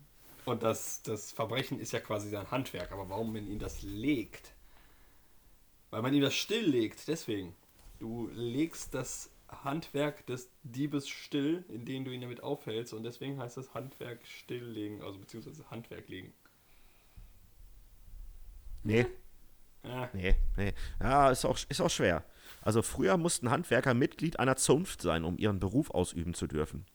[0.48, 2.92] und das, das Verbrechen ist ja quasi sein Handwerk.
[2.92, 4.54] Aber warum man ihn das legt?
[5.90, 7.54] Weil man ihm das stilllegt, deswegen.
[8.00, 12.94] Du legst das Handwerk des Diebes still, indem du ihn damit aufhältst.
[12.94, 16.34] Und deswegen heißt das Handwerk stilllegen, also beziehungsweise Handwerk legen.
[18.84, 19.06] Nee,
[19.84, 20.74] Ja, nee, nee.
[21.02, 22.26] Ja, ist auch, ist auch schwer.
[22.62, 26.86] Also früher mussten Handwerker Mitglied einer Zunft sein, um ihren Beruf ausüben zu dürfen.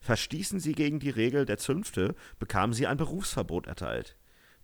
[0.00, 4.16] Verstießen sie gegen die Regel der Zünfte, bekamen sie ein Berufsverbot erteilt.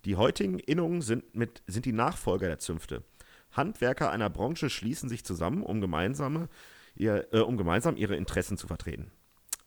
[0.05, 3.03] Die heutigen Innungen sind, mit, sind die Nachfolger der Zünfte.
[3.51, 6.49] Handwerker einer Branche schließen sich zusammen, um, gemeinsame,
[6.95, 9.11] ihr, äh, um gemeinsam ihre Interessen zu vertreten.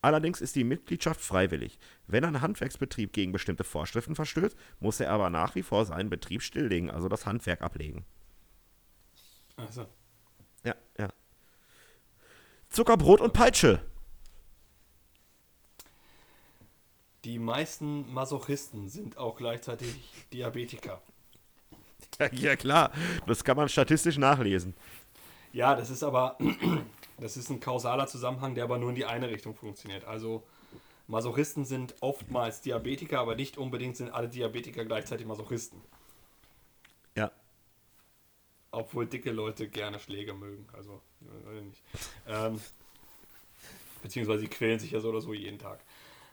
[0.01, 1.79] Allerdings ist die Mitgliedschaft freiwillig.
[2.07, 6.43] Wenn ein Handwerksbetrieb gegen bestimmte Vorschriften verstößt, muss er aber nach wie vor seinen Betrieb
[6.43, 8.05] stilllegen, also das Handwerk ablegen.
[9.57, 9.87] also.
[10.65, 11.09] Ja, ja.
[12.69, 13.81] Zuckerbrot und Peitsche.
[17.29, 19.95] Die meisten Masochisten sind auch gleichzeitig
[20.33, 21.03] Diabetiker.
[22.19, 22.91] Ja, ja, klar.
[23.27, 24.73] Das kann man statistisch nachlesen.
[25.53, 26.39] Ja, das ist aber,
[27.21, 30.07] das ist ein kausaler Zusammenhang, der aber nur in die eine Richtung funktioniert.
[30.07, 30.43] Also
[31.07, 35.83] Masochisten sind oftmals Diabetiker, aber nicht unbedingt sind alle Diabetiker gleichzeitig Masochisten.
[37.15, 37.31] Ja.
[38.71, 40.67] Obwohl dicke Leute gerne Schläge mögen.
[40.73, 41.83] Also, weiß ich nicht.
[42.27, 42.59] Ähm,
[44.03, 45.81] beziehungsweise sie quälen sich ja so oder so jeden Tag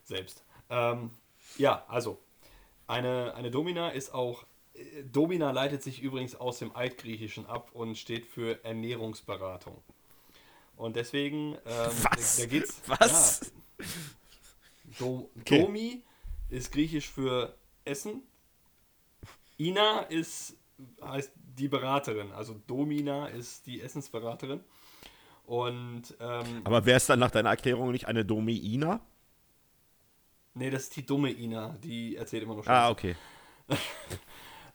[0.05, 0.45] selbst.
[0.69, 1.11] Ähm,
[1.57, 2.19] ja, also,
[2.87, 4.45] eine, eine Domina ist auch.
[4.73, 9.81] äh, Domina leitet sich übrigens aus dem Altgriechischen ab und steht für Ernährungsberatung.
[10.75, 11.53] Und deswegen.
[11.53, 11.59] Ähm,
[12.11, 12.37] Was?
[12.37, 12.81] Da, da geht's.
[12.87, 13.51] Was?
[13.79, 13.85] Ja,
[14.99, 15.61] Do, Okay.
[15.61, 16.03] Domi
[16.49, 18.23] ist griechisch für Essen.
[19.57, 20.57] Ina ist
[21.01, 24.61] heißt die Beraterin, also Domina ist die Essensberaterin.
[25.45, 28.99] Und ähm, Aber wäre es dann nach deiner Erklärung nicht eine Domiina?
[30.55, 32.91] Nee, das ist die dumme Ina, die erzählt immer noch Ah, Scheiße.
[32.91, 33.15] okay.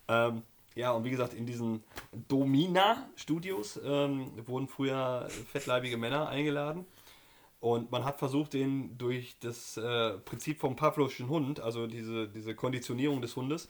[0.08, 0.42] Ähm,
[0.74, 1.84] ja, und wie gesagt, in diesen
[2.28, 6.84] Domina-Studios ähm, wurden früher fettleibige Männer eingeladen.
[7.60, 12.54] Und man hat versucht, den durch das äh, Prinzip vom Pavlovschen Hund, also diese, diese
[12.54, 13.68] Konditionierung des Hundes,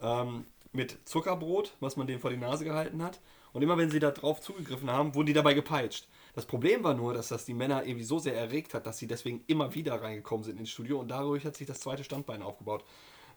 [0.00, 3.20] ähm, mit Zuckerbrot, was man denen vor die Nase gehalten hat.
[3.52, 6.06] Und immer wenn sie da drauf zugegriffen haben, wurden die dabei gepeitscht.
[6.34, 9.06] Das Problem war nur, dass das die Männer irgendwie so sehr erregt hat, dass sie
[9.06, 12.84] deswegen immer wieder reingekommen sind ins Studio und dadurch hat sich das zweite Standbein aufgebaut.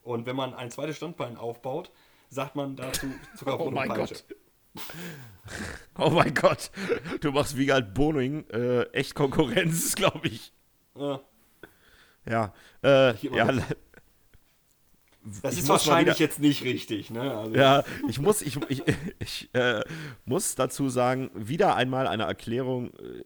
[0.03, 1.91] Und wenn man ein zweites Standbein aufbaut,
[2.29, 3.89] sagt man dazu Zuckerbrot Oh mein.
[3.89, 4.23] Gott.
[5.97, 6.69] Oh mein Gott.
[7.21, 10.51] Du machst wie halt Boning äh, echt Konkurrenz, glaube ich.
[10.97, 11.21] Ja.
[12.27, 12.53] Ja.
[12.83, 13.53] Äh, ja.
[15.41, 17.35] Das ist wahrscheinlich wieder- jetzt nicht richtig, ne?
[17.35, 18.83] Also, Ja, ich muss, ich, ich,
[19.19, 19.81] ich äh,
[20.25, 23.23] muss dazu sagen, wieder einmal eine Erklärung, äh,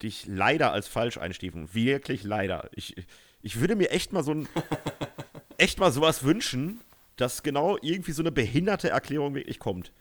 [0.00, 1.74] die ich leider als falsch einstufen.
[1.74, 2.70] Wirklich leider.
[2.74, 2.96] Ich,
[3.42, 4.48] ich würde mir echt mal so ein,
[5.58, 6.80] echt mal sowas wünschen,
[7.16, 9.92] dass genau irgendwie so eine behinderte Erklärung wirklich kommt.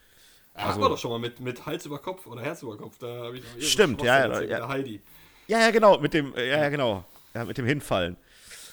[0.54, 2.98] Ach, also- war doch schon mal mit, mit Hals über Kopf oder Herz über Kopf.
[2.98, 4.68] Da habe ich noch Stimmt, ja, ja, ja.
[4.68, 5.02] Heidi.
[5.48, 7.04] Ja, ja, genau, mit dem, äh, ja, ja, genau.
[7.34, 8.16] Ja, mit dem Hinfallen.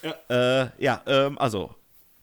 [0.03, 0.63] Ja.
[0.63, 1.75] Äh, ja, ähm, also,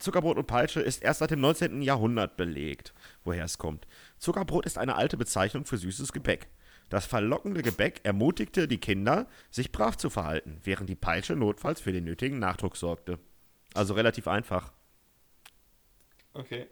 [0.05, 1.81] Zuckerbrot und Peitsche ist erst seit dem 19.
[1.81, 2.93] Jahrhundert belegt,
[3.23, 3.87] woher es kommt.
[4.19, 6.47] Zuckerbrot ist eine alte Bezeichnung für süßes Gebäck.
[6.89, 11.91] Das verlockende Gebäck ermutigte die Kinder, sich brav zu verhalten, während die Peitsche notfalls für
[11.91, 13.17] den nötigen Nachdruck sorgte.
[13.73, 14.71] Also relativ einfach.
[16.33, 16.67] Okay.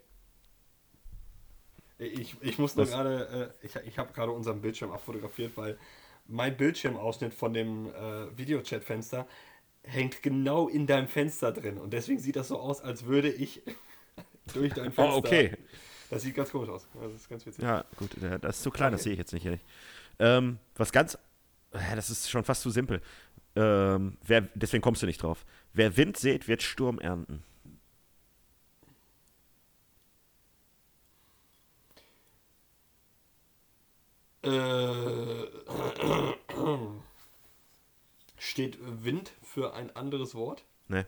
[1.98, 5.76] Ich, ich muss nur gerade, äh, ich, ich habe gerade unseren Bildschirm abfotografiert, weil
[6.26, 9.26] mein Bildschirmausschnitt von dem äh, Videochat-Fenster
[9.84, 11.78] hängt genau in deinem Fenster drin.
[11.78, 13.62] Und deswegen sieht das so aus, als würde ich
[14.54, 15.14] durch dein Fenster.
[15.14, 15.56] Oh, okay.
[16.10, 16.86] Das sieht ganz komisch aus.
[17.00, 17.64] Das ist ganz witzig.
[17.64, 18.10] Ja, gut,
[18.40, 19.46] das ist zu klein, das sehe ich jetzt nicht.
[20.18, 21.18] Ähm, was ganz,
[21.72, 23.00] das ist schon fast zu simpel.
[23.56, 25.44] Ähm, wer, deswegen kommst du nicht drauf.
[25.72, 27.44] Wer Wind sät, wird Sturm ernten.
[34.42, 34.50] Äh,
[38.38, 40.64] steht Wind für ein anderes Wort?
[40.88, 41.06] Ne?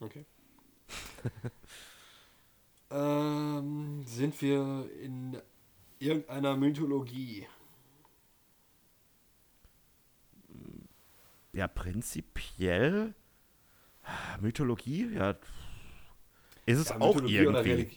[0.00, 0.24] Okay.
[2.90, 5.38] ähm, sind wir in
[5.98, 7.46] irgendeiner Mythologie?
[11.52, 13.14] Ja, prinzipiell.
[14.40, 15.36] Mythologie, ja.
[16.66, 17.88] Ist es Ja, auch Mythologie irgendwie.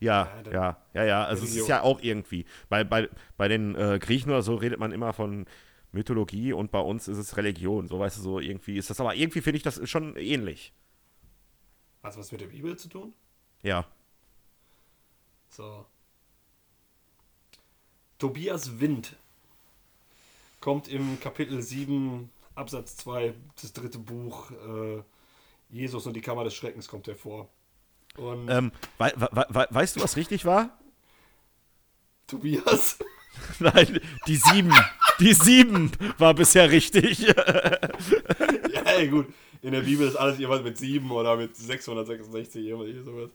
[0.00, 1.24] Ja, Ja, ja, ja, ja.
[1.24, 1.68] Also es ist Religion.
[1.68, 2.46] ja auch irgendwie.
[2.68, 5.46] Bei, bei, bei den äh, Griechen oder so redet man immer von
[5.92, 7.88] Mythologie und bei uns ist es Religion.
[7.88, 9.00] So weißt du, so irgendwie ist das.
[9.00, 10.72] Aber irgendwie finde ich das schon ähnlich.
[12.02, 13.12] Hat was mit der Bibel zu tun?
[13.62, 13.86] Ja.
[15.48, 15.84] So.
[18.18, 19.16] Tobias Wind
[20.60, 25.02] kommt im Kapitel 7, Absatz 2, das dritte Buch, äh,
[25.70, 27.48] Jesus und die Kammer des Schreckens kommt er vor.
[28.18, 30.76] Ähm, wei wei wei weißt du, was richtig war?
[32.26, 32.98] Tobias,
[33.58, 34.74] Nein, die sieben.
[35.20, 37.18] Die sieben war bisher richtig.
[37.28, 37.34] ja
[38.96, 39.26] ey, gut,
[39.62, 43.30] in der Bibel ist alles jeweils mit 7 oder mit 666, irgendwie sowas.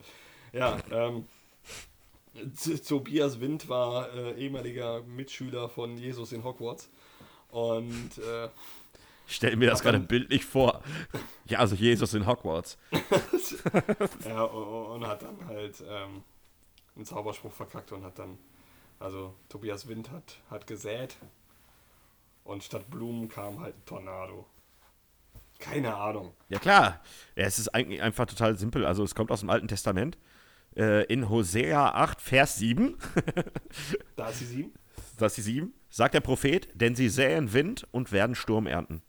[0.51, 1.25] Ja, ähm,
[2.87, 6.89] Tobias Wind war äh, ehemaliger Mitschüler von Jesus in Hogwarts.
[7.49, 8.49] Und äh,
[9.27, 10.81] Ich stelle mir das gerade bildlich vor.
[11.47, 12.77] Ja, also Jesus in Hogwarts.
[14.25, 16.23] Ja, und, und hat dann halt ähm,
[16.95, 18.37] einen Zauberspruch verkackt und hat dann,
[18.99, 21.15] also Tobias Wind hat, hat gesät
[22.45, 24.45] und statt Blumen kam halt ein Tornado.
[25.59, 26.33] Keine Ahnung.
[26.49, 27.01] Ja, klar.
[27.35, 28.85] Ja, es ist eigentlich einfach total simpel.
[28.85, 30.17] Also, es kommt aus dem Alten Testament.
[30.75, 32.97] Äh, in Hosea 8, Vers 7,
[34.17, 34.73] Da ist die sieben.
[35.17, 39.01] das ist die 7, sagt der Prophet, denn sie säen Wind und werden Sturm ernten.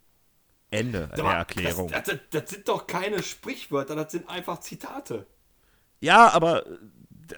[0.71, 1.89] Ende der Erklärung.
[1.89, 5.27] Das, das, das sind doch keine Sprichwörter, das sind einfach Zitate.
[5.99, 6.77] ja, aber äh,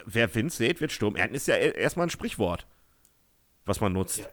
[0.06, 2.68] wer Wind sät, wird Sturm ernten, ist ja e- erstmal ein Sprichwort,
[3.66, 4.20] was man nutzt.
[4.20, 4.26] Ja,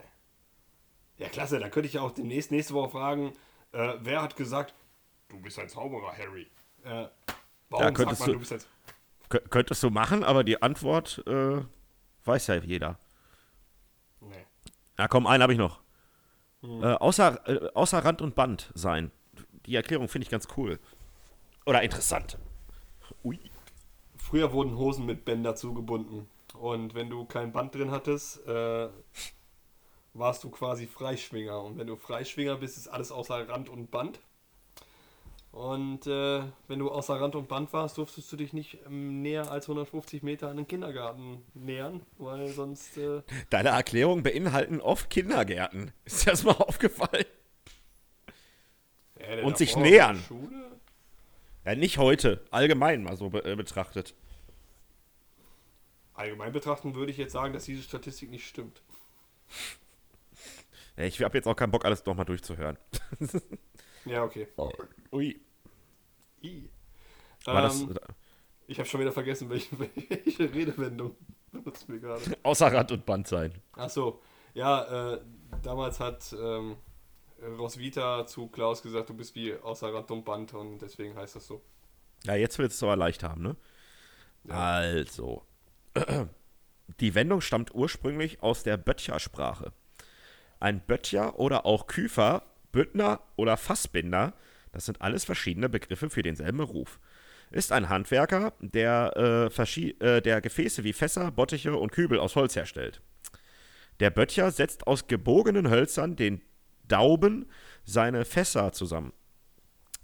[1.19, 3.33] ja klasse, dann könnte ich ja auch demnächst nächste Woche fragen,
[3.73, 4.75] äh, wer hat gesagt,
[5.29, 6.47] du bist ein Zauberer, Harry?
[6.85, 7.07] Äh,
[7.71, 8.61] warum Ja, sagt könntest man, du- du bist ein
[9.29, 11.61] Kö- Könntest du machen, aber die Antwort äh,
[12.25, 12.99] weiß ja jeder.
[14.21, 14.47] Nee.
[14.97, 15.81] Na komm, einen habe ich noch.
[16.63, 19.11] Äh, außer, äh, außer Rand und Band sein.
[19.67, 20.79] Die Erklärung finde ich ganz cool.
[21.65, 22.39] Oder interessant.
[23.25, 23.39] Ui.
[24.17, 26.29] Früher wurden Hosen mit Bänder zugebunden.
[26.55, 28.89] Und wenn du kein Band drin hattest, äh,
[30.19, 31.63] warst du quasi Freischwinger.
[31.63, 34.21] Und wenn du Freischwinger bist, ist alles außer Rand und Band.
[35.53, 39.51] Und äh, wenn du außer Rand und Band warst, durftest du dich nicht ähm, näher
[39.51, 42.99] als 150 Meter an den Kindergarten nähern, weil sonst.
[42.99, 45.93] Äh, Deine Erklärungen beinhalten oft Kindergärten.
[46.05, 47.25] Ist dir das mal aufgefallen?
[49.19, 50.23] ja, Und sich nähern.
[51.65, 52.45] Ja, nicht heute.
[52.51, 54.15] Allgemein mal so be äh, betrachtet.
[56.13, 58.83] Allgemein betrachten würde ich jetzt sagen, dass diese Statistik nicht stimmt.
[60.97, 62.79] Ich habe jetzt auch keinen Bock, alles nochmal durchzuhören.
[64.07, 64.47] Ja, okay.
[65.13, 65.41] Ui.
[66.43, 66.71] I.
[67.45, 68.13] War das Ähm, äh,
[68.69, 71.17] Ich habe schon wieder vergessen, welche, welche Redewendung
[71.53, 72.23] benutzt mir gerade.
[72.43, 73.53] außer Rand und Band sein?
[73.73, 74.23] Ach so,
[74.55, 75.21] ja, äh,
[75.63, 76.77] damals hat ähm,
[77.59, 81.47] Roswitha zu Klaus gesagt, du bist wie außer Rand und Band und deswegen heißt das
[81.47, 81.63] so.
[82.25, 83.57] Ja, jetzt du es aber leicht haben, ne?
[84.45, 84.55] Ja.
[84.55, 85.45] Also.
[87.01, 89.73] Die Wendung stammt ursprünglich aus der Böttcher-Sprache.
[90.61, 92.43] Ein Böttcher oder auch Küfer,
[92.73, 94.35] Büttner oder Fassbinder,
[94.73, 97.01] das sind alles verschiedene Begriffe für denselben Beruf.
[97.51, 102.57] Ist ein Handwerker, der, äh, äh, der Gefäße wie Fässer, Bottiche und Kübel aus Holz
[102.57, 103.01] herstellt.
[104.01, 106.43] Der Böttcher setzt aus gebogenen Hölzern, den
[106.89, 107.47] Dauben,
[107.85, 109.13] seine Fässer zusammen.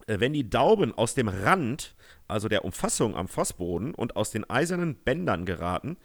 [0.06, 1.94] Äh, Wenn die Dauben aus dem Rand,
[2.28, 5.96] also der Umfassung am Fassboden und aus den eisernen Bändern geraten,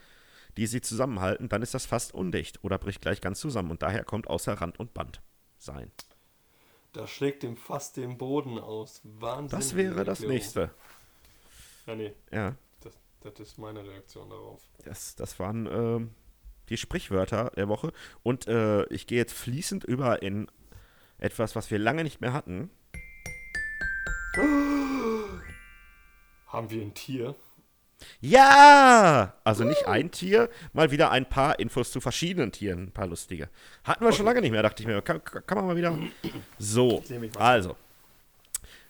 [0.58, 4.04] die sie zusammenhalten, dann ist das fast undicht oder bricht gleich ganz zusammen und daher
[4.04, 5.22] kommt außer Rand und Band
[5.58, 5.92] sein.
[6.94, 9.02] Da schlägt dem Fass den Boden aus.
[9.04, 9.58] Wahnsinn.
[9.60, 10.72] Das wäre das nächste.
[11.86, 14.62] Ja, nee, Ja, das, das ist meine Reaktion darauf.
[14.84, 16.12] das, das waren ähm,
[16.70, 17.94] die Sprichwörter der Woche
[18.24, 20.50] und äh, ich gehe jetzt fließend über in
[21.20, 22.72] etwas, was wir lange nicht mehr hatten.
[26.48, 27.36] Haben wir ein Tier?
[28.20, 29.34] Ja!
[29.44, 33.50] Also nicht ein Tier, mal wieder ein paar Infos zu verschiedenen Tieren, ein paar lustige.
[33.84, 35.02] Hatten wir schon lange nicht mehr, dachte ich mir.
[35.02, 35.98] Kann, kann man mal wieder.
[36.58, 37.04] So,
[37.38, 37.76] also.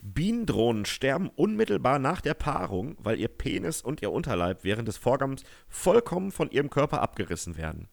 [0.02, 5.44] Bienendrohnen sterben unmittelbar nach der Paarung, weil ihr Penis und ihr Unterleib während des Vorgangs
[5.68, 7.90] vollkommen von ihrem Körper abgerissen werden.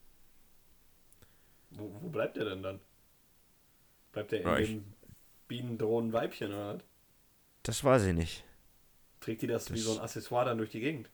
[1.71, 2.81] Wo, wo bleibt der denn dann?
[4.13, 4.85] Bleibt der in Ja, dem
[5.49, 6.83] Bienendrohnen-Weibchen oder was?
[7.65, 8.45] Das weiß ich nicht.
[9.25, 11.11] Trägt die das, wie Das- so ein Accessoire dann durch die Gegend?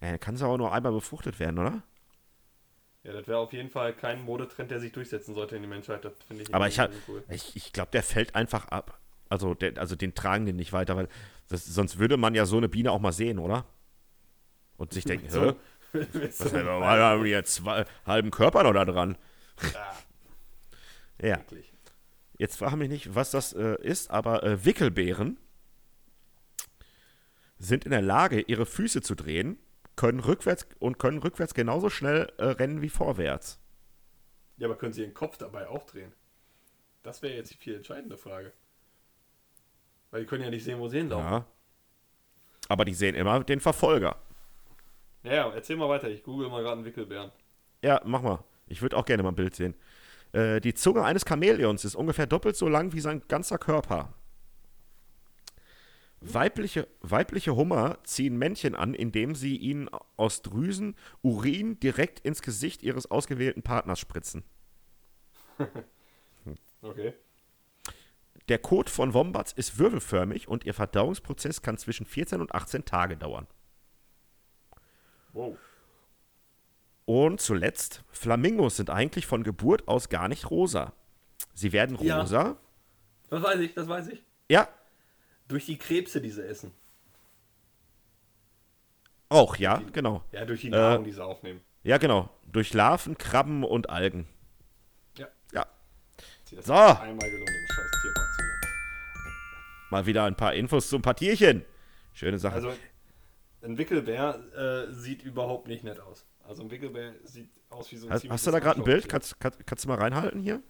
[0.00, 1.82] Ja, kann es aber nur einmal befruchtet werden, oder?
[3.04, 6.04] Ja, das wäre auf jeden Fall kein Modetrend, der sich durchsetzen sollte in die Menschheit.
[6.04, 6.78] Das finde ich Aber ich,
[7.08, 7.22] cool.
[7.30, 8.98] ich, ich glaube, der fällt einfach ab.
[9.28, 11.08] Also, der, also den tragen den nicht weiter, weil
[11.48, 13.64] das, sonst würde man ja so eine Biene auch mal sehen, oder?
[14.76, 15.42] Und sich denken, So,
[15.92, 16.00] hä?
[16.30, 19.16] so Was einem haben wir jetzt zwei halben Körper noch da dran?
[19.74, 19.96] Ah,
[21.22, 21.40] Ja.
[21.40, 21.72] eklig.
[22.38, 25.38] Jetzt frage mich nicht, was das äh, ist, aber äh, Wickelbeeren
[27.58, 29.58] sind in der Lage, ihre Füße zu drehen,
[29.96, 33.58] können rückwärts und können rückwärts genauso schnell äh, rennen wie vorwärts.
[34.58, 36.12] Ja, aber können sie ihren Kopf dabei auch drehen?
[37.02, 38.52] Das wäre jetzt die viel entscheidende Frage.
[40.10, 41.30] Weil die können ja nicht sehen, wo sie hinlaufen.
[41.30, 41.46] Ja.
[42.68, 44.16] Aber die sehen immer den Verfolger.
[45.22, 46.08] Ja, ja, erzähl mal weiter.
[46.08, 47.32] Ich google mal gerade einen Wickelbären.
[47.82, 48.44] Ja, mach mal.
[48.66, 49.74] Ich würde auch gerne mal ein Bild sehen.
[50.32, 54.12] Äh, die Zunge eines Chamäleons ist ungefähr doppelt so lang wie sein ganzer Körper.
[56.34, 62.82] Weibliche, weibliche Hummer ziehen Männchen an, indem sie ihnen aus Drüsen Urin direkt ins Gesicht
[62.82, 64.44] ihres ausgewählten Partners spritzen.
[66.82, 67.14] Okay.
[68.48, 73.16] Der Kot von Wombats ist wirbelförmig und ihr Verdauungsprozess kann zwischen 14 und 18 Tage
[73.16, 73.48] dauern.
[75.32, 75.56] Wow.
[77.06, 80.92] Und zuletzt, Flamingos sind eigentlich von Geburt aus gar nicht rosa.
[81.54, 82.20] Sie werden Ja.
[82.20, 82.56] rosa.
[83.30, 84.22] Das weiß ich, das weiß ich.
[84.48, 84.68] Ja,
[85.48, 86.72] Durch die Krebse, die sie essen.
[89.28, 90.22] auch, ja, genau.
[90.32, 91.60] Ja, durch die Äh, Nahrung, die sie aufnehmen.
[91.82, 92.28] Ja, genau.
[92.46, 94.26] Durch Larven, Krabben und Algen.
[95.16, 95.28] Ja.
[95.52, 96.72] Ja, hat So.
[96.74, 98.42] einmal gelungen, den scheiß Tierpark zu
[99.90, 101.64] mal wieder ein paar Infos zum Partierchen.
[102.12, 102.54] Schöne Sache.
[102.56, 102.72] Also,
[103.62, 104.40] ein Wickelbär
[104.88, 106.24] äh, sieht überhaupt nicht nett aus.
[106.44, 109.08] Also, ein Wickelbär sieht aus wie so ein hast, hast du da gerade ein Bild?
[109.08, 110.62] Kannst, kannst, kannst du mal reinhalten hier?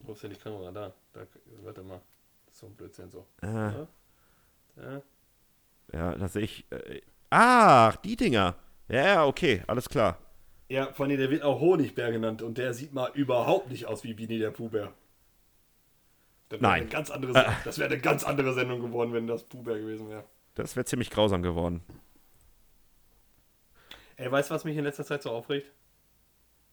[0.00, 0.70] Wo ist denn die Kamera?
[0.70, 0.92] Da.
[1.12, 1.26] da
[1.62, 2.00] warte mal.
[2.58, 3.24] Das so ein Blödsinn so.
[3.40, 3.88] Äh, Ja.
[4.76, 5.02] Ja.
[5.92, 6.66] ja, da sehe ich.
[6.72, 8.56] Äh, ach, die Dinger.
[8.88, 10.18] Ja, ja, okay, alles klar.
[10.68, 14.02] Ja, vor allem, der wird auch Honigbär genannt und der sieht mal überhaupt nicht aus
[14.02, 14.92] wie Bini der Puhbär.
[16.48, 16.80] Das Nein.
[16.82, 20.08] Eine ganz andere, Se- das wäre eine ganz andere Sendung geworden, wenn das Puhbär gewesen
[20.08, 20.24] wäre.
[20.56, 21.80] Das wäre ziemlich grausam geworden.
[24.16, 25.70] Ey, weißt du, was mich in letzter Zeit so aufregt?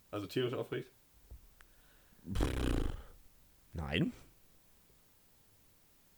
[0.10, 0.90] Also tierisch aufregt?
[3.74, 4.14] Nein?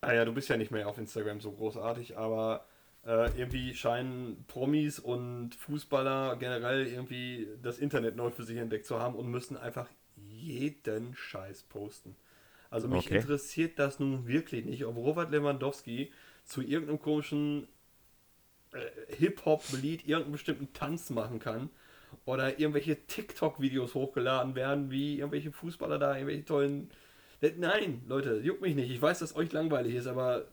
[0.01, 2.65] Ah ja, du bist ja nicht mehr auf Instagram so großartig, aber
[3.05, 8.99] äh, irgendwie scheinen Promis und Fußballer generell irgendwie das Internet neu für sich entdeckt zu
[8.99, 12.15] haben und müssen einfach jeden Scheiß posten.
[12.69, 13.11] Also mich Okay.
[13.11, 16.11] interessiert das nun wirklich nicht, ob Robert Lewandowski
[16.45, 17.67] zu irgendeinem komischen
[18.71, 21.69] äh, Hip-Hop-Lied irgendeinen bestimmten Tanz machen kann
[22.25, 26.91] oder irgendwelche TikTok-Videos hochgeladen werden, wie irgendwelche Fußballer da, irgendwelche tollen.
[27.41, 28.89] Äh, Nein, Leute, juckt mich nicht.
[28.89, 30.45] Ich weiß, dass euch langweilig ist, aber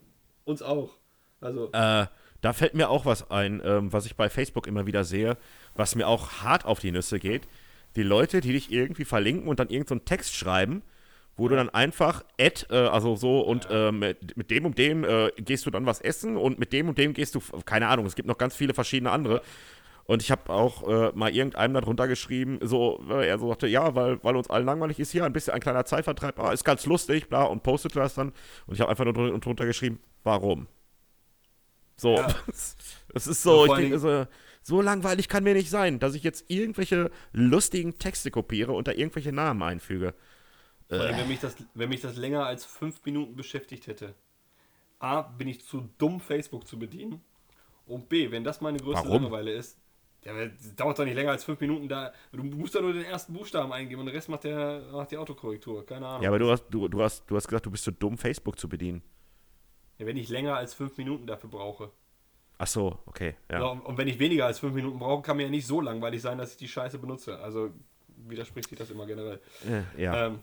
[0.44, 0.90] uns auch.
[1.40, 2.06] Also, Äh,
[2.40, 5.36] da fällt mir auch was ein, ähm, was ich bei Facebook immer wieder sehe,
[5.74, 7.48] was mir auch hart auf die Nüsse geht.
[7.96, 10.82] Die Leute, die dich irgendwie verlinken und dann irgendeinen so Text schreiben,
[11.36, 15.04] wo du dann einfach Ad, äh, also so und äh, mit, mit dem und dem
[15.04, 18.06] äh, gehst du dann was essen und mit dem und dem gehst du, keine Ahnung,
[18.06, 19.42] es gibt noch ganz viele verschiedene andere.
[20.06, 23.94] Und ich habe auch äh, mal irgendeinem darunter geschrieben, so, äh, er so sagte, ja,
[23.94, 26.84] weil, weil uns allen langweilig ist hier, ein bisschen ein kleiner Zeitvertreib, ah, ist ganz
[26.86, 28.32] lustig, bla, und postete das dann.
[28.66, 30.66] Und ich habe einfach nur drun- drunter geschrieben, warum?
[31.96, 32.26] So, Ja.
[33.12, 34.26] das ist Ja, so, ich vor denke so,
[34.62, 38.92] so langweilig kann mir nicht sein, dass ich jetzt irgendwelche lustigen Texte kopiere und da
[38.92, 40.14] irgendwelche Namen einfüge.
[40.88, 44.14] allem, wenn, mich das, wenn mich das länger als fünf Minuten beschäftigt hätte,
[44.98, 47.20] A, bin ich zu dumm, Facebook zu bedienen.
[47.86, 49.22] Und B, wenn das meine größte Warum?
[49.22, 49.78] Langeweile ist,
[50.24, 52.12] ja, das dauert doch nicht länger als fünf Minuten da.
[52.32, 55.18] Du musst doch nur den ersten Buchstaben eingeben und den Rest macht, der, macht die
[55.18, 55.84] Autokorrektur.
[55.84, 56.22] Keine Ahnung.
[56.22, 58.58] Ja, aber du hast, du, du, hast, du hast gesagt, du bist zu dumm, Facebook
[58.58, 59.02] zu bedienen.
[59.98, 61.90] Ja, wenn ich länger als fünf Minuten dafür brauche.
[62.56, 63.60] Ach so, okay, ja.
[63.60, 63.66] Ja.
[63.66, 66.38] Und, wenn ich weniger als fünf Minuten brauche, kann mir ja nicht so langweilig sein,
[66.38, 67.38] dass ich die Scheiße benutze.
[67.40, 67.70] Also
[68.16, 69.40] widerspricht sich das immer generell.
[69.66, 70.26] Äh, ja.
[70.26, 70.38] Ähm,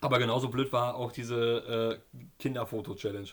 [0.00, 3.28] aber genauso blöd war auch diese äh, Kinderfoto-Challenge.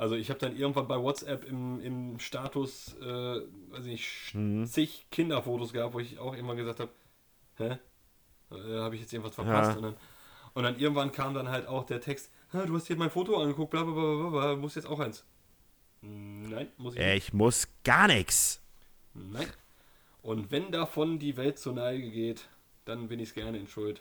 [0.00, 4.64] Also ich habe dann irgendwann bei WhatsApp im, im Status, äh, weiß ich nicht, Mhm.
[4.64, 6.90] zig Kinderfotos gehabt, wo ich auch irgendwann gesagt habe,
[7.58, 7.78] hä?
[8.50, 9.72] Äh, habe ich jetzt irgendwas verpasst?
[9.72, 9.76] Ja.
[9.76, 9.96] Und, dann,
[10.54, 13.42] und dann irgendwann kam dann halt auch der Text, "Ha, du hast hier mein Foto
[13.42, 15.22] angeguckt, bla bla bla bla, bla muss jetzt auch eins.
[16.00, 17.26] Nein, muss ich Äh, nicht.
[17.28, 18.62] ich muss gar nichts.
[19.12, 19.48] Nein.
[20.22, 22.48] Und wenn davon die Welt zur Neige geht,
[22.86, 24.00] dann bin ich es gerne in Schuld.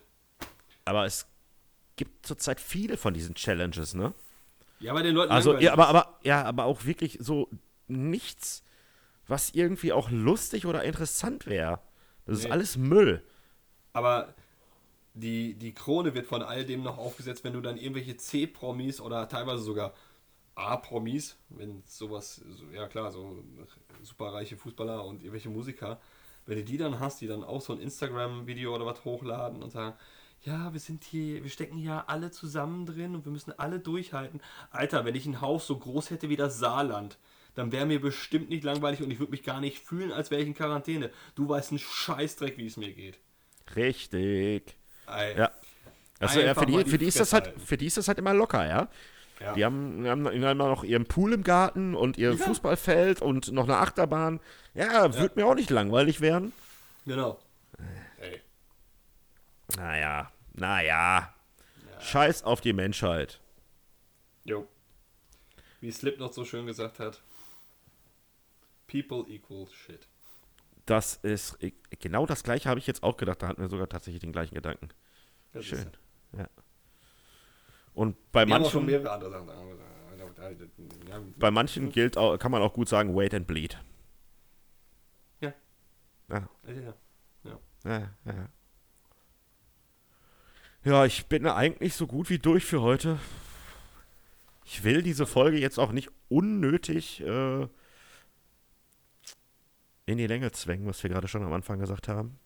[0.86, 1.28] Aber es
[1.98, 4.14] gibt zurzeit viele von diesen Challenges, ne?
[4.80, 7.50] Ja, bei den Leuten Also, ja, aber, aber, ja, aber auch wirklich so
[7.88, 8.64] nichts,
[9.28, 11.80] was irgendwie auch lustig oder interessant wäre.
[12.26, 12.52] Das ist Nee.
[12.52, 13.24] alles Müll.
[13.94, 14.34] Aber
[15.14, 19.28] die, die Krone wird von all dem noch aufgesetzt, wenn du dann irgendwelche C-Promis oder
[19.28, 19.94] teilweise sogar
[20.56, 23.44] A-Promis, wenn sowas, so, ja klar, so
[24.04, 26.00] superreiche Fußballer und irgendwelche Musiker,
[26.46, 29.72] wenn du die dann hast, die dann auch so ein Instagram-Video oder was hochladen und
[29.72, 29.96] sagen,
[30.44, 34.42] ja, wir sind hier, wir stecken hier alle zusammen drin und wir müssen alle durchhalten.
[34.72, 37.18] Alter, wenn ich ein Haus so groß hätte wie das Saarland,
[37.56, 40.42] dann wäre mir bestimmt nicht langweilig und ich würde mich gar nicht fühlen, als wäre
[40.42, 41.10] ich in Quarantäne.
[41.36, 43.20] Du weißt einen Scheißdreck, wie es mir geht.
[43.76, 44.76] Richtig.
[45.08, 45.38] Ey.
[45.38, 45.52] Ja.
[46.20, 48.18] Also, ja, für, die, die für, die ist das halt, für die ist das halt
[48.18, 48.88] immer locker, ja.
[49.40, 49.54] Ja.
[49.54, 52.38] Die haben, haben immer noch ihren Pool im Garten und ihr Ja.
[52.38, 54.42] Fußballfeld und noch eine Achterbahn.
[54.74, 56.52] Ja, wird mir auch nicht langweilig werden.
[57.06, 57.40] Genau.
[59.78, 61.34] Naja, naja.
[62.00, 63.40] Scheiß auf die Menschheit.
[64.44, 64.68] Jo.
[65.82, 67.22] Wie Slipknot so schön gesagt hat.
[68.88, 70.08] People equal shit.
[70.86, 71.58] Das ist
[72.00, 73.42] genau das gleiche habe ich jetzt auch gedacht.
[73.42, 74.90] Da hatten wir sogar tatsächlich den gleichen Gedanken.
[75.54, 75.92] Das Schön.
[76.36, 76.50] Ja.
[77.94, 79.50] Und bei wir haben auch schon manchen, mehrere andere Sachen.
[81.08, 83.78] Ja, bei manchen gilt auch, kann man auch gut sagen, wait and bleed.
[85.42, 85.54] Ja.
[86.30, 86.94] Ja, ja.
[87.44, 88.12] ja, ja.
[88.26, 88.50] Ja,
[90.84, 93.20] ich bin eigentlich so gut wie durch für heute.
[94.66, 97.68] Ich will diese Folge jetzt auch nicht unnötig äh,
[100.06, 102.40] in die Länge zwängen, was wir gerade schon am Anfang gesagt haben.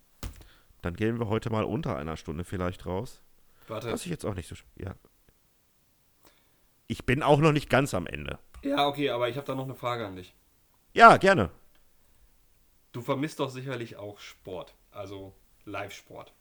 [0.82, 3.22] Dann gehen wir heute mal unter einer Stunde vielleicht raus.
[3.68, 3.92] Warte.
[3.92, 4.56] Was ich jetzt auch nicht so.
[4.76, 4.96] Ja.
[6.88, 8.40] Ich bin auch noch nicht ganz am Ende.
[8.64, 10.34] Ja, okay, aber ich habe da noch eine Frage an dich.
[10.94, 11.50] Ja, gerne.
[12.92, 14.76] Du vermisst doch sicherlich auch Sport.
[14.92, 15.34] Also
[15.66, 16.34] Live-Sport.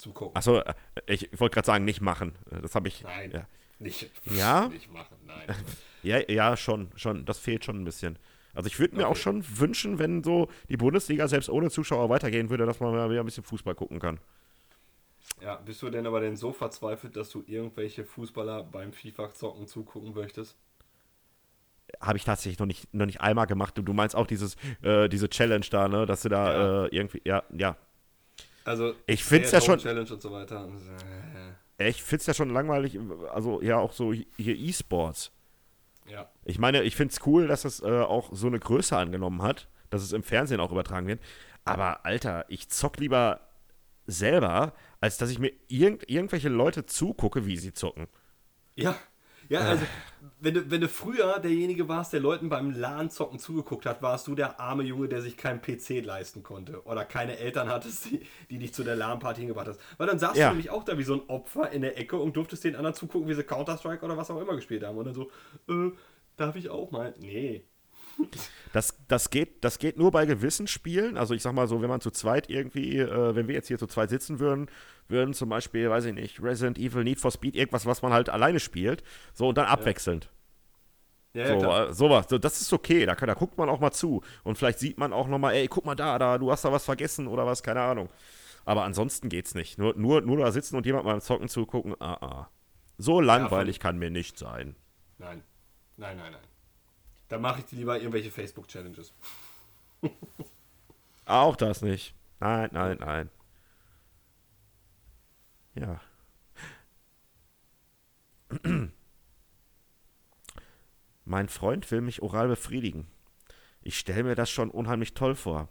[0.00, 0.36] Zum Gucken.
[0.36, 0.74] Achso, äh,
[1.06, 2.32] ich wollte gerade sagen, nicht machen.
[2.62, 3.02] Das habe ich.
[3.02, 3.30] Nein.
[3.32, 3.46] Ja.
[3.78, 4.68] Nicht, Ja?
[4.72, 5.54] nicht machen, nein.
[6.02, 7.24] ja, ja, schon, schon.
[7.24, 8.18] Das fehlt schon ein bisschen.
[8.54, 9.12] Also ich würde mir Okay.
[9.12, 13.08] auch schon wünschen, wenn so die Bundesliga selbst ohne Zuschauer weitergehen würde, dass man mal
[13.10, 14.18] wieder ein bisschen Fußball gucken kann.
[15.40, 20.12] Ja, bist du denn aber denn so verzweifelt, dass du irgendwelche Fußballer beim FIFA-Zocken zugucken
[20.14, 20.56] möchtest?
[22.00, 23.76] Habe ich tatsächlich noch nicht, noch nicht einmal gemacht.
[23.78, 26.06] Du, du meinst auch dieses, äh, diese Challenge da, ne?
[26.06, 26.84] Dass du da Ja.
[26.86, 27.22] äh, irgendwie.
[27.24, 27.76] Ja, ja.
[28.64, 30.64] Also, Ich find's ja schon- Challenge und so weiter.
[30.66, 30.76] Und,
[31.78, 32.98] äh, Ich finde es ja schon langweilig.
[33.32, 35.32] Also ja, auch so hier E-Sports.
[36.06, 36.28] ja.
[36.44, 39.68] Ich meine, ich finde es cool, dass es äh, auch so eine Größe angenommen hat,
[39.88, 41.20] dass es im Fernsehen auch übertragen wird.
[41.64, 43.40] Aber Alter, ich zock lieber
[44.06, 48.08] selber, als dass ich mir irgend, irgendwelche Leute zugucke, wie sie zocken.
[48.74, 48.96] Ja,
[49.50, 49.84] ja, also,
[50.40, 54.34] wenn du, wenn du früher derjenige warst, der Leuten beim LAN-Zocken zugeguckt hat, warst du
[54.34, 56.82] der arme Junge, der sich keinen PC leisten konnte.
[56.84, 59.80] Oder keine Eltern hattest, die, die dich zu der LAN-Party hingebracht hast.
[59.98, 60.46] Weil dann saßt Ja.
[60.48, 62.94] du nämlich auch da wie so ein Opfer in der Ecke und durftest den anderen
[62.94, 64.96] zugucken, wie sie Counter-Strike oder was auch immer gespielt haben.
[64.98, 65.30] Und dann so,
[65.68, 65.90] äh,
[66.36, 67.14] darf ich auch mal?
[67.20, 67.64] Nee.
[68.72, 71.16] Das, das, geht, das geht nur bei gewissen Spielen.
[71.16, 73.78] Also ich sag mal so, wenn man zu zweit irgendwie, äh, wenn wir jetzt hier
[73.78, 74.70] zu zweit sitzen würden,
[75.08, 78.28] würden zum Beispiel, weiß ich nicht, Resident Evil, Need for Speed, irgendwas, was man halt
[78.28, 79.02] alleine spielt.
[79.34, 80.30] So und dann abwechselnd.
[81.34, 83.80] Ja, So, ja, äh, sowas, so, das ist okay, da, kann, da guckt man auch
[83.80, 84.22] mal zu.
[84.42, 86.72] Und vielleicht sieht man auch noch mal, ey, guck mal da, da, du hast da
[86.72, 88.08] was vergessen oder was, keine Ahnung.
[88.64, 89.78] Aber ansonsten geht's nicht.
[89.78, 92.50] Nur, nur, nur da sitzen und jemand beim Zocken zugucken, ah, ah.
[92.98, 94.76] So langweilig kann mir nicht sein.
[95.18, 95.42] Nein.
[95.96, 96.49] Nein, nein, nein.
[97.30, 99.14] Da mache ich lieber irgendwelche Facebook-Challenges.
[101.26, 102.12] Auch das nicht.
[102.40, 103.30] Nein, nein, nein.
[105.76, 106.00] Ja.
[111.24, 113.06] Mein Freund will mich oral befriedigen.
[113.82, 115.68] Ich stelle mir das schon unheimlich toll vor.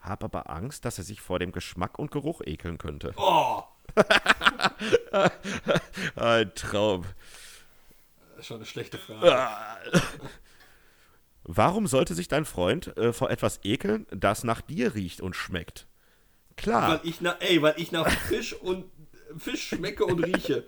[0.00, 3.14] Hab aber Angst, dass er sich vor dem Geschmack und Geruch ekeln könnte.
[3.16, 3.62] Oh!
[6.16, 7.06] Ein Traum.
[8.32, 9.80] Das ist schon eine schlechte Frage.
[11.42, 15.86] Warum sollte sich dein Freund äh, vor etwas ekeln, das nach dir riecht und schmeckt?
[16.56, 16.90] Klar.
[16.92, 18.84] Weil ich nach, ey, weil ich nach Fisch und
[19.38, 20.64] Fisch schmecke und rieche.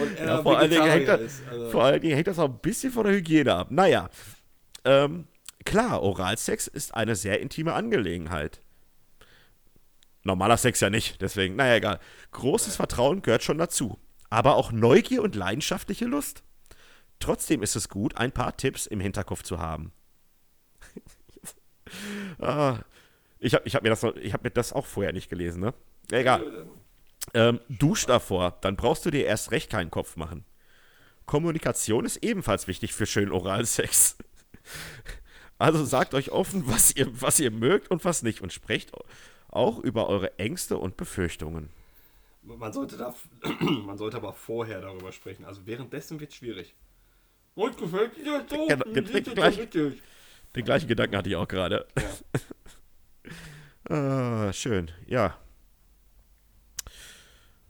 [0.00, 1.42] Und er Ja, vor, allen Dingen hängt das, ist.
[1.50, 3.70] Also, vor allen Dingen hängt das auch ein bisschen von der Hygiene ab.
[3.70, 4.08] Naja,
[4.84, 5.26] ähm,
[5.64, 8.60] klar, Oralsex ist eine sehr intime Angelegenheit.
[10.22, 12.00] Normaler Sex ja nicht, deswegen, naja, egal.
[12.32, 13.98] Großes Vertrauen gehört schon dazu.
[14.30, 16.42] Aber auch Neugier und leidenschaftliche Lust.
[17.20, 19.92] Trotzdem ist es gut, ein paar Tipps im Hinterkopf zu haben.
[22.38, 22.78] Ah,
[23.38, 25.60] ich habe ich hab mir, das noch- ich hab mir das auch vorher nicht gelesen,
[25.60, 25.74] ne?
[26.10, 26.66] Egal.
[27.32, 30.44] Ähm, dusch davor, dann brauchst du dir erst recht keinen Kopf machen.
[31.26, 34.16] Kommunikation ist ebenfalls wichtig für schönen Oralsex.
[35.58, 38.92] Also sagt euch offen, was ihr, was ihr mögt und was nicht und sprecht
[39.48, 41.70] auch über eure Ängste und Befürchtungen.
[42.42, 43.14] man, sollte da,
[43.60, 45.44] man sollte aber vorher darüber sprechen.
[45.44, 46.74] Also währenddessen wird es schwierig.
[47.54, 48.66] Und gefällt dir das so?
[48.66, 49.68] Genau, gleich,
[50.54, 51.86] den gleichen Gedanken hatte ich auch gerade.
[53.88, 53.94] Ja.
[54.48, 55.38] ah, schön, ja.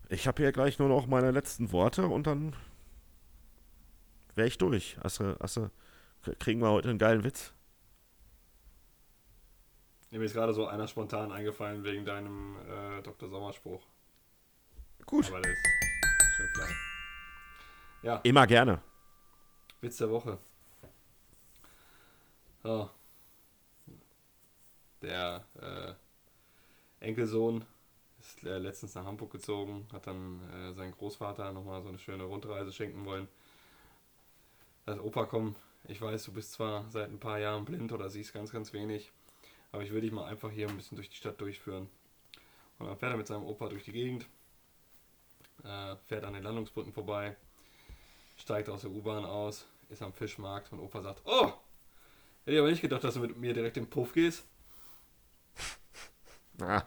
[0.08, 2.54] Ich habe hier gleich nur noch meine letzten Worte und dann
[4.34, 4.96] wäre ich durch.
[5.02, 5.70] Also, also,
[6.38, 7.52] kriegen wir heute einen geilen Witz.
[10.10, 13.28] Mir ist gerade so einer spontan eingefallen wegen deinem äh, Dr.
[13.28, 13.84] Sommerspruch.
[15.06, 15.26] Gut.
[15.28, 15.58] Aber der ist
[16.36, 16.70] schön flach.
[18.02, 18.16] Ja.
[18.22, 18.80] Immer gerne.
[19.80, 20.38] Witz der Woche.
[22.64, 22.88] Oh.
[25.02, 27.62] Der äh, Enkelsohn
[28.18, 32.24] ist äh, letztens nach Hamburg gezogen, hat dann äh, seinen Großvater nochmal so eine schöne
[32.24, 33.28] Rundreise schenken wollen.
[34.86, 35.56] Als Opa, komm,
[35.86, 39.12] ich weiß, du bist zwar seit ein paar Jahren blind oder siehst ganz, ganz wenig,
[39.70, 41.90] aber ich will dich mal einfach hier ein bisschen durch die Stadt durchführen.
[42.78, 44.26] Und dann fährt er mit seinem Opa durch die Gegend,
[45.64, 47.36] äh, fährt an den Landungsbrücken vorbei,
[48.38, 51.52] steigt aus der U-Bahn aus, ist am Fischmarkt und Opa sagt, oh,
[52.44, 54.46] hätte ich aber nicht gedacht, dass du mit mir direkt im Puff gehst.
[56.60, 56.84] Ah.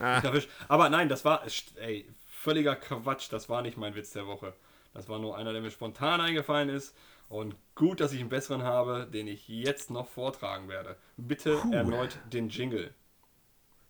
[0.00, 0.22] Ah.
[0.66, 1.44] Aber nein, das war,
[1.76, 4.54] ey, völliger Quatsch, das war nicht mein Witz der Woche.
[4.94, 6.96] Das war nur einer, der mir spontan eingefallen ist.
[7.28, 10.96] Und gut, dass ich einen besseren habe, den ich jetzt noch vortragen werde.
[11.16, 11.72] Bitte Puh.
[11.72, 12.94] erneut den Jingle.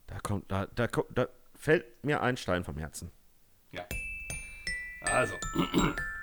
[0.06, 3.10] Da kommt, da, da, da fällt mir ein Stein vom Herzen.
[3.72, 3.86] Ja.
[5.02, 5.34] Also.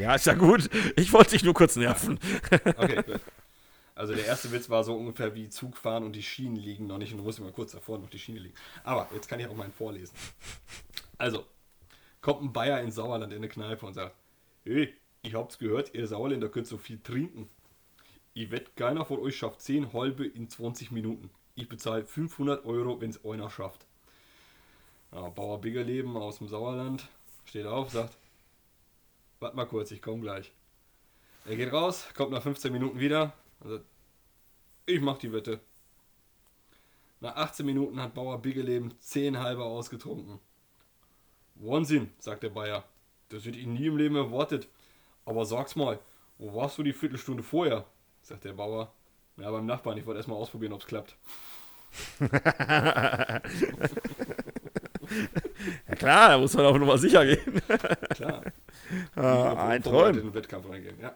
[0.00, 0.70] Ja, ist ja gut.
[0.96, 2.18] Ich wollte dich nur kurz nerven.
[2.50, 3.20] Okay, gut.
[3.94, 6.96] Also der erste Witz war so ungefähr wie Zug fahren und die Schienen liegen noch
[6.96, 8.54] nicht und du musst immer kurz davor noch die Schiene liegen.
[8.82, 10.14] Aber jetzt kann ich auch mal einen vorlesen.
[11.18, 11.44] Also,
[12.22, 14.14] kommt ein Bayer in Sauerland in eine Kneipe und sagt,
[14.64, 17.50] hey, ich hab's gehört, ihr Sauerländer könnt so viel trinken.
[18.32, 21.28] Ich wette, keiner von euch schafft 10 halbe in 20 Minuten.
[21.54, 23.84] Ich bezahle 500 Euro, wenn es einer schafft.
[25.12, 27.06] Ja, Bauer Biggerleben aus dem Sauerland
[27.44, 28.16] steht auf, sagt,
[29.40, 30.52] warte mal kurz, ich komme gleich.
[31.46, 33.80] Er geht raus, kommt nach 15 Minuten wieder, also,
[34.86, 35.60] ich mach die Wette.
[37.20, 40.38] Nach 18 Minuten hat Bauer Biggeleben 10 halbe ausgetrunken.
[41.54, 42.84] Wahnsinn, sagt der Bayer.
[43.28, 44.68] Das wird ihn nie im Leben erwartet.
[45.26, 45.98] Aber sag's mal,
[46.38, 47.84] wo warst du die Viertelstunde vorher?
[48.22, 48.92] sagt der Bauer.
[49.36, 51.16] Ja, beim Nachbarn, ich wollte erstmal ausprobieren, ob's klappt.
[55.88, 57.60] ja klar, da muss man auch nochmal sicher gehen.
[58.10, 58.42] klar.
[59.16, 60.16] Ah, ein Träum.
[60.18, 61.14] in den Wettkampf reingehen, ja.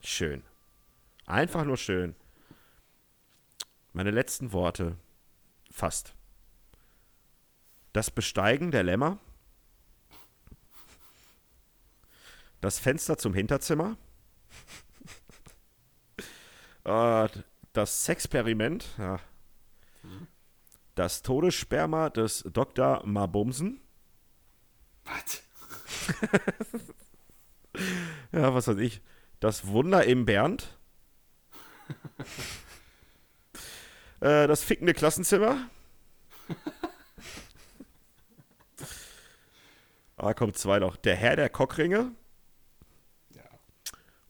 [0.00, 0.42] Schön.
[1.26, 2.14] Einfach nur schön.
[3.92, 4.96] Meine letzten Worte.
[5.70, 6.14] Fast.
[7.92, 9.18] Das Besteigen der Lämmer.
[12.60, 13.96] Das Fenster zum Hinterzimmer.
[16.84, 17.28] Äh,
[17.72, 18.86] das Sexperiment.
[18.98, 19.18] Ja.
[20.94, 23.02] Das Todessperma des Dr.
[23.04, 23.80] Mabumsen.
[25.04, 25.42] Was?
[28.32, 29.00] ja, was weiß ich.
[29.40, 30.78] Das Wunder im Bernd.
[34.20, 35.68] äh, das fickende Klassenzimmer.
[40.16, 40.96] Ah, kommt zwei noch.
[40.96, 42.12] Der Herr der Cockringe.
[43.30, 43.42] Ja.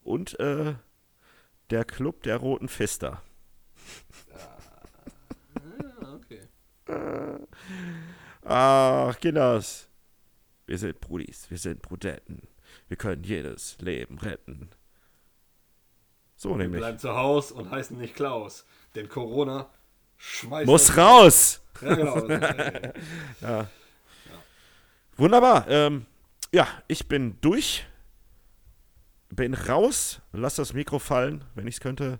[0.03, 0.73] Und äh,
[1.69, 3.21] der Club der Roten Fister.
[6.01, 6.41] Ah, okay.
[8.43, 9.89] Ach, Kinders.
[10.67, 12.47] Wir sind Brudis, wir sind Brudenten.
[12.87, 14.69] Wir können jedes Leben retten.
[16.35, 16.79] So Wir nämlich.
[16.81, 18.65] bleiben zu Hause und heißen nicht Klaus.
[18.95, 19.69] Denn Corona
[20.17, 20.65] schmeißt.
[20.67, 21.61] Muss raus!
[21.81, 22.27] Ja, genau.
[22.29, 22.91] Ja.
[23.41, 23.69] Ja.
[25.17, 25.67] Wunderbar.
[25.67, 26.05] Ähm,
[26.51, 27.85] ja, ich bin durch.
[29.35, 30.21] Bin raus.
[30.31, 32.19] Lass das Mikro fallen, wenn ich es könnte.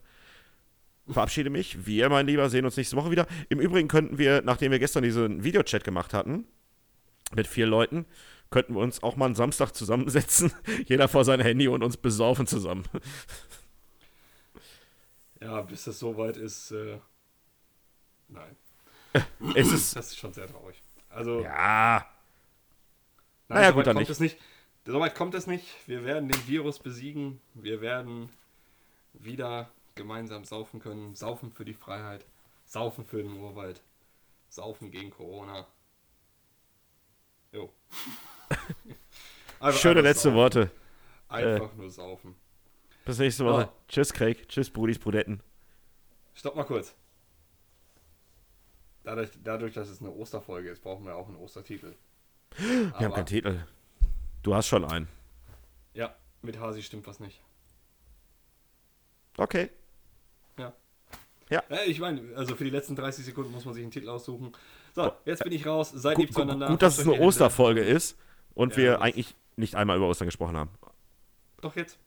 [1.07, 1.85] Verabschiede mich.
[1.85, 3.27] Wir, mein Lieber, sehen uns nächste Woche wieder.
[3.49, 6.45] Im Übrigen könnten wir, nachdem wir gestern diesen Videochat gemacht hatten,
[7.33, 8.05] mit vier Leuten,
[8.49, 10.51] könnten wir uns auch mal einen Samstag zusammensetzen.
[10.87, 12.83] Jeder vor sein Handy und uns besaufen zusammen.
[15.41, 16.71] ja, bis das soweit ist.
[16.71, 16.99] Äh,
[18.27, 18.55] nein.
[19.55, 19.95] Es ist.
[19.95, 20.81] Das ist schon sehr traurig.
[21.09, 22.05] Also, Ja.
[23.47, 24.09] nein, naja, gut, dann nicht.
[24.09, 24.37] es nicht.
[24.85, 25.65] Soweit kommt es nicht.
[25.87, 27.41] Wir werden den Virus besiegen.
[27.53, 28.29] Wir werden
[29.13, 31.15] wieder gemeinsam saufen können.
[31.15, 32.25] Saufen für die Freiheit.
[32.65, 33.81] Saufen für den Urwald.
[34.49, 35.67] Saufen gegen Corona.
[37.51, 37.71] Jo.
[39.59, 40.35] Einfach- Schöne letzte saufen.
[40.37, 40.71] Worte.
[41.29, 42.35] Einfach nur saufen.
[43.05, 43.69] Bis nächste Woche.
[43.71, 43.77] Oh.
[43.87, 44.47] Tschüss, Craig.
[44.47, 45.41] Tschüss, Brudis, Brudetten.
[46.33, 46.93] Stopp mal kurz.
[49.03, 51.93] Dadurch, dadurch, dass es eine Osterfolge ist, brauchen wir auch einen Ostertitel.
[52.57, 53.65] Wir haben keinen Titel.
[54.45, 55.07] Du hast schon einen.
[55.95, 57.41] Ja, mit Hasi stimmt was nicht.
[59.37, 59.71] Okay.
[60.59, 60.71] Ja.
[61.49, 61.63] Ja.
[61.87, 64.51] ich meine, also für die letzten 30 Sekunden muss man sich einen Titel aussuchen.
[64.93, 65.89] So, jetzt bin ich raus.
[65.95, 66.67] Seid Gut, lieb zueinander.
[66.67, 67.19] gut, dass es eine.
[67.21, 68.19] Osterfolge ist
[68.53, 70.69] und Ja, wir das- eigentlich nicht einmal über Ostern gesprochen haben.
[71.61, 71.97] Doch jetzt.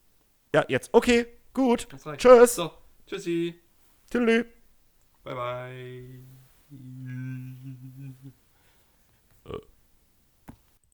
[0.55, 0.91] Ja, jetzt.
[0.95, 1.89] Okay, gut.
[2.19, 2.55] Tschüss.
[2.55, 2.71] So,
[3.09, 3.59] tschüssi.
[4.13, 4.45] Tschüss.
[5.25, 6.21] Bye, bye.